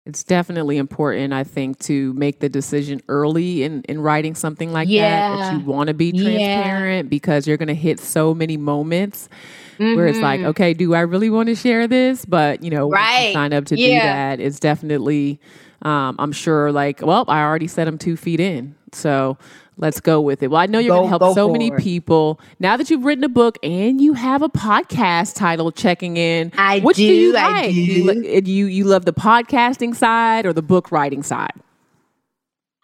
It's 0.06 0.24
definitely 0.24 0.78
important, 0.78 1.34
I 1.34 1.46
think, 1.46 1.80
to 1.80 2.14
make 2.14 2.42
the 2.42 2.50
decision 2.50 3.02
early 3.08 3.64
in, 3.64 3.84
in 3.84 4.02
writing 4.02 4.36
something 4.36 4.74
like 4.74 4.90
yeah. 4.90 5.30
that, 5.30 5.38
that 5.38 5.54
you 5.54 5.66
want 5.66 5.88
to 5.88 5.94
be 5.94 6.12
transparent 6.12 7.06
yeah. 7.06 7.10
because 7.10 7.48
you're 7.48 7.58
going 7.58 7.70
to 7.70 7.74
hit 7.74 8.00
so 8.00 8.34
many 8.34 8.58
moments 8.58 9.30
mm-hmm. 9.78 9.96
where 9.96 10.08
it's 10.08 10.20
like, 10.20 10.40
mm-hmm. 10.40 10.50
okay, 10.50 10.74
do 10.74 10.94
I 10.94 11.02
really 11.02 11.30
want 11.30 11.50
to 11.50 11.56
share 11.56 11.88
this? 11.88 12.26
But, 12.26 12.64
you 12.64 12.70
know, 12.70 12.90
right. 12.90 13.34
sign 13.34 13.54
up 13.54 13.66
to 13.66 13.78
yeah. 13.78 13.88
do 13.88 13.94
that, 13.94 14.40
it's 14.40 14.60
definitely, 14.60 15.40
um, 15.82 16.16
I'm 16.20 16.32
sure, 16.32 16.72
like, 16.72 17.02
well, 17.02 17.26
I 17.28 17.42
already 17.42 17.68
set 17.68 17.86
them 17.86 17.98
two 17.98 18.16
feet 18.16 18.40
in. 18.40 18.76
So 18.92 19.38
Let's 19.78 20.00
go 20.00 20.22
with 20.22 20.44
it. 20.44 20.50
Well, 20.50 20.62
I 20.62 20.68
know 20.68 20.80
you're 20.80 20.96
going 20.96 21.10
to 21.10 21.18
help 21.18 21.36
so 21.36 21.50
many 21.50 21.68
it. 21.68 21.78
people. 21.78 22.40
Now 22.60 22.78
that 22.78 22.90
you've 22.90 23.04
written 23.04 23.24
a 23.24 23.30
book 23.30 23.58
and 23.64 24.00
you 24.00 24.14
have 24.14 24.42
a 24.42 24.50
podcast 24.50 25.36
title 25.36 25.72
checking 25.72 26.18
in, 26.18 26.52
I 26.58 26.80
which 26.80 26.98
do, 26.98 27.08
do 27.08 27.14
you 27.14 27.34
like? 27.34 27.66
I 27.66 27.72
do. 27.72 27.82
You, 27.82 28.42
you 28.46 28.66
you 28.68 28.84
love 28.86 29.06
the 29.06 29.14
podcasting 29.14 29.96
side 29.96 30.46
or 30.46 30.54
the 30.54 30.62
book 30.62 30.92
writing 30.92 31.24
side? 31.24 31.54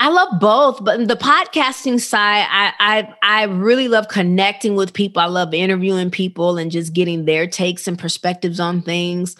I 0.02 0.10
love 0.10 0.40
both, 0.40 0.84
but 0.84 1.08
the 1.08 1.16
podcasting 1.16 2.00
side, 2.00 2.48
I, 2.50 2.74
I 2.80 3.14
I 3.22 3.44
really 3.44 3.90
love 3.90 4.08
connecting 4.08 4.76
with 4.76 4.94
people. 4.94 5.22
I 5.22 5.26
love 5.26 5.54
interviewing 5.54 6.10
people 6.10 6.58
and 6.58 6.72
just 6.72 6.94
getting 6.94 7.26
their 7.26 7.48
takes 7.48 7.88
and 7.88 8.00
perspectives 8.00 8.60
on 8.62 8.82
things. 8.82 9.36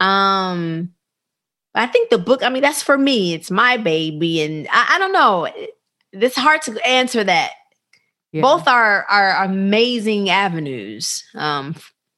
Um, 0.00 0.94
I 1.74 1.86
think 1.86 2.08
the 2.08 2.18
book, 2.18 2.42
I 2.42 2.48
mean, 2.48 2.62
that's 2.62 2.82
for 2.82 2.96
me. 2.96 3.34
It's 3.34 3.50
my 3.50 3.76
baby, 3.76 4.40
and 4.40 4.66
I, 4.70 4.94
I 4.94 4.98
don't 4.98 5.12
know 5.12 5.46
it's 6.12 6.36
hard 6.36 6.62
to 6.62 6.86
answer 6.86 7.22
that. 7.24 7.52
Yeah. 8.32 8.42
Both 8.42 8.68
are 8.68 9.04
are 9.04 9.44
amazing 9.44 10.28
avenues, 10.28 11.24
um, 11.34 11.76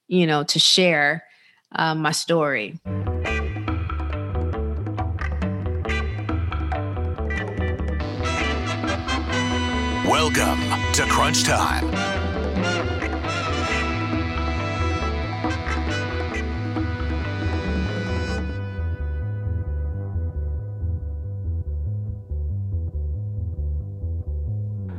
you 0.09 0.27
know, 0.27 0.43
to 0.45 0.59
share 0.59 1.25
uh, 1.73 1.95
my 1.95 2.13
story. 2.13 2.81
Welcome 10.11 10.59
to 10.95 11.05
Crunch 11.05 11.45
Time. 11.45 11.89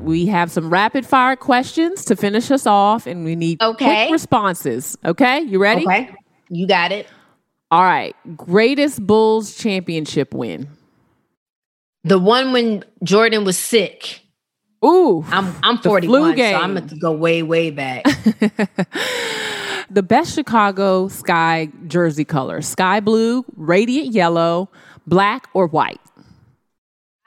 we 0.02 0.28
have 0.28 0.50
some 0.50 0.70
rapid 0.70 1.06
fire 1.06 1.36
questions 1.36 2.06
to 2.06 2.16
finish 2.16 2.50
us 2.50 2.66
off, 2.66 3.06
and 3.06 3.26
we 3.26 3.36
need 3.36 3.62
okay. 3.62 4.06
quick 4.06 4.12
responses. 4.14 4.98
Okay, 5.04 5.42
you 5.42 5.62
ready? 5.62 5.84
Okay, 5.84 6.16
you 6.50 6.66
got 6.66 6.94
it. 6.94 7.06
All 7.70 7.84
right. 7.84 8.16
Greatest 8.38 9.06
Bulls 9.06 9.58
championship 9.58 10.34
win. 10.34 10.70
The 12.06 12.18
one 12.18 12.54
when 12.54 12.86
Jordan 13.04 13.44
was 13.44 13.58
sick. 13.58 14.22
Ooh, 14.84 15.24
I'm 15.30 15.54
I'm 15.62 15.78
41, 15.78 16.38
so 16.38 16.44
I'm 16.44 16.74
gonna 16.74 16.96
go 17.00 17.12
way 17.12 17.44
way 17.44 17.70
back. 17.70 18.04
the 19.90 20.02
best 20.02 20.34
Chicago 20.34 21.08
sky 21.08 21.70
jersey 21.88 22.26
color: 22.26 22.62
sky 22.62 23.00
blue, 23.00 23.46
radiant 23.56 24.14
yellow, 24.14 24.70
black, 25.06 25.50
or 25.54 25.68
white. 25.68 26.02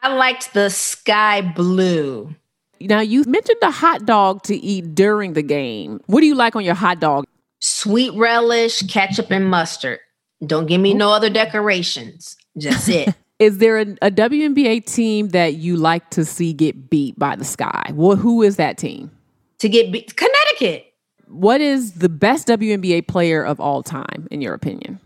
I 0.02 0.14
liked 0.14 0.52
the 0.52 0.68
sky 0.68 1.40
blue. 1.40 2.34
Now, 2.80 3.00
you 3.00 3.24
mentioned 3.24 3.58
the 3.60 3.70
hot 3.70 4.04
dog 4.04 4.42
to 4.44 4.56
eat 4.56 4.94
during 4.94 5.32
the 5.32 5.42
game. 5.42 6.00
What 6.06 6.20
do 6.20 6.26
you 6.26 6.34
like 6.34 6.54
on 6.56 6.64
your 6.64 6.74
hot 6.74 7.00
dog? 7.00 7.24
Sweet 7.60 8.12
relish, 8.14 8.82
ketchup, 8.82 9.30
and 9.30 9.48
mustard. 9.48 10.00
Don't 10.44 10.66
give 10.66 10.80
me 10.80 10.92
no 10.92 11.10
other 11.10 11.30
decorations. 11.30 12.36
Just 12.58 12.88
it. 12.88 13.14
is 13.38 13.58
there 13.58 13.78
a, 13.78 13.86
a, 14.02 14.10
WNBA 14.10 14.84
team 14.86 15.28
that 15.28 15.54
you 15.54 15.76
like 15.76 16.10
to 16.10 16.24
see 16.24 16.52
get 16.52 16.88
beat 16.90 17.18
by 17.18 17.36
the 17.36 17.44
sky? 17.44 17.90
Well, 17.94 18.16
who 18.16 18.42
is 18.42 18.56
that 18.56 18.78
team? 18.78 19.10
To 19.58 19.68
get 19.68 19.92
beat? 19.92 20.16
Connecticut. 20.16 20.92
What 21.28 21.60
is 21.60 21.92
the 21.92 22.08
best 22.08 22.48
WNBA 22.48 23.08
player 23.08 23.44
of 23.44 23.60
all 23.60 23.82
time, 23.82 24.28
in 24.30 24.40
your 24.40 24.54
opinion? 24.54 25.00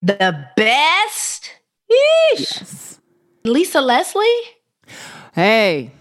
The 0.00 0.46
best? 0.56 1.50
Yeesh. 1.90 2.38
Yes. 2.38 3.00
Lisa 3.44 3.80
Leslie? 3.80 4.24
Hey, 5.34 5.92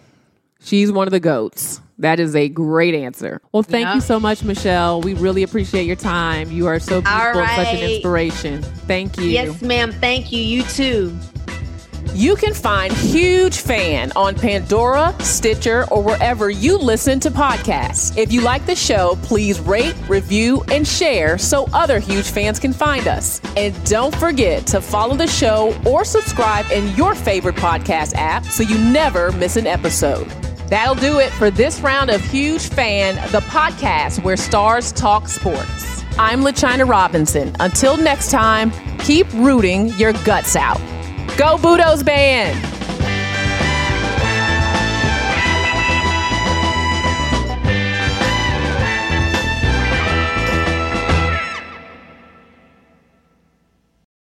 She's 0.68 0.92
one 0.92 1.08
of 1.08 1.12
the 1.12 1.22
goats. 1.22 1.80
That 2.00 2.20
is 2.20 2.36
a 2.36 2.48
great 2.50 2.94
answer. 2.94 3.42
Well, 3.52 3.64
thank 3.64 3.88
yeah. 3.88 3.96
you 3.96 4.02
so 4.02 4.20
much, 4.20 4.44
Michelle. 4.44 5.02
We 5.02 5.16
really 5.16 5.44
appreciate 5.44 5.86
your 5.86 5.96
time. 5.96 6.52
You 6.52 6.68
are 6.68 6.80
so 6.80 7.02
beautiful 7.02 7.42
right. 7.42 7.56
such 7.56 7.74
an 7.74 7.90
inspiration. 7.90 8.62
Thank 8.62 9.18
you. 9.18 9.26
Yes, 9.26 9.62
ma'am. 9.62 9.92
Thank 9.92 10.32
you. 10.32 10.40
You 10.40 10.64
too. 10.64 11.18
You 12.14 12.36
can 12.36 12.54
find 12.54 12.92
Huge 12.94 13.58
Fan 13.60 14.12
on 14.16 14.34
Pandora, 14.34 15.14
Stitcher, 15.20 15.86
or 15.92 16.02
wherever 16.02 16.50
you 16.50 16.78
listen 16.78 17.20
to 17.20 17.30
podcasts. 17.30 18.18
If 18.18 18.32
you 18.32 18.42
like 18.42 18.66
the 18.66 18.76
show, 18.76 19.18
please 19.22 19.60
rate, 19.60 19.96
review, 20.08 20.64
and 20.72 20.88
share 20.88 21.38
so 21.38 21.68
other 21.74 22.00
huge 22.00 22.30
fans 22.30 22.60
can 22.60 22.74
find 22.74 23.08
us. 23.08 23.40
And 23.56 23.76
don't 23.86 24.16
forget 24.16 24.66
to 24.68 24.82
follow 24.82 25.16
the 25.16 25.28
show 25.28 25.80
or 25.86 26.04
subscribe 26.04 26.66
in 26.72 26.96
your 26.96 27.14
favorite 27.14 27.56
podcast 27.56 28.16
app 28.16 28.46
so 28.46 28.64
you 28.64 28.78
never 28.78 29.32
miss 29.34 29.56
an 29.56 29.68
episode. 29.68 30.32
That'll 30.68 30.96
do 30.96 31.20
it 31.20 31.32
for 31.32 31.50
this 31.50 31.80
round 31.80 32.10
of 32.10 32.22
Huge 32.22 32.68
Fan, 32.68 33.16
the 33.32 33.40
podcast 33.40 34.22
where 34.24 34.36
stars 34.36 34.92
talk 34.92 35.30
sports. 35.30 36.04
I'm 36.20 36.42
LaChina 36.42 36.88
Robinson. 36.88 37.56
Until 37.62 37.96
next 37.96 38.32
time, 38.32 38.72
keep 39.00 39.32
rooting 39.34 39.90
your 39.98 40.12
guts 40.26 40.56
out. 40.58 40.80
Go 41.38 41.58
Budos 41.58 42.04
Band! 42.04 42.77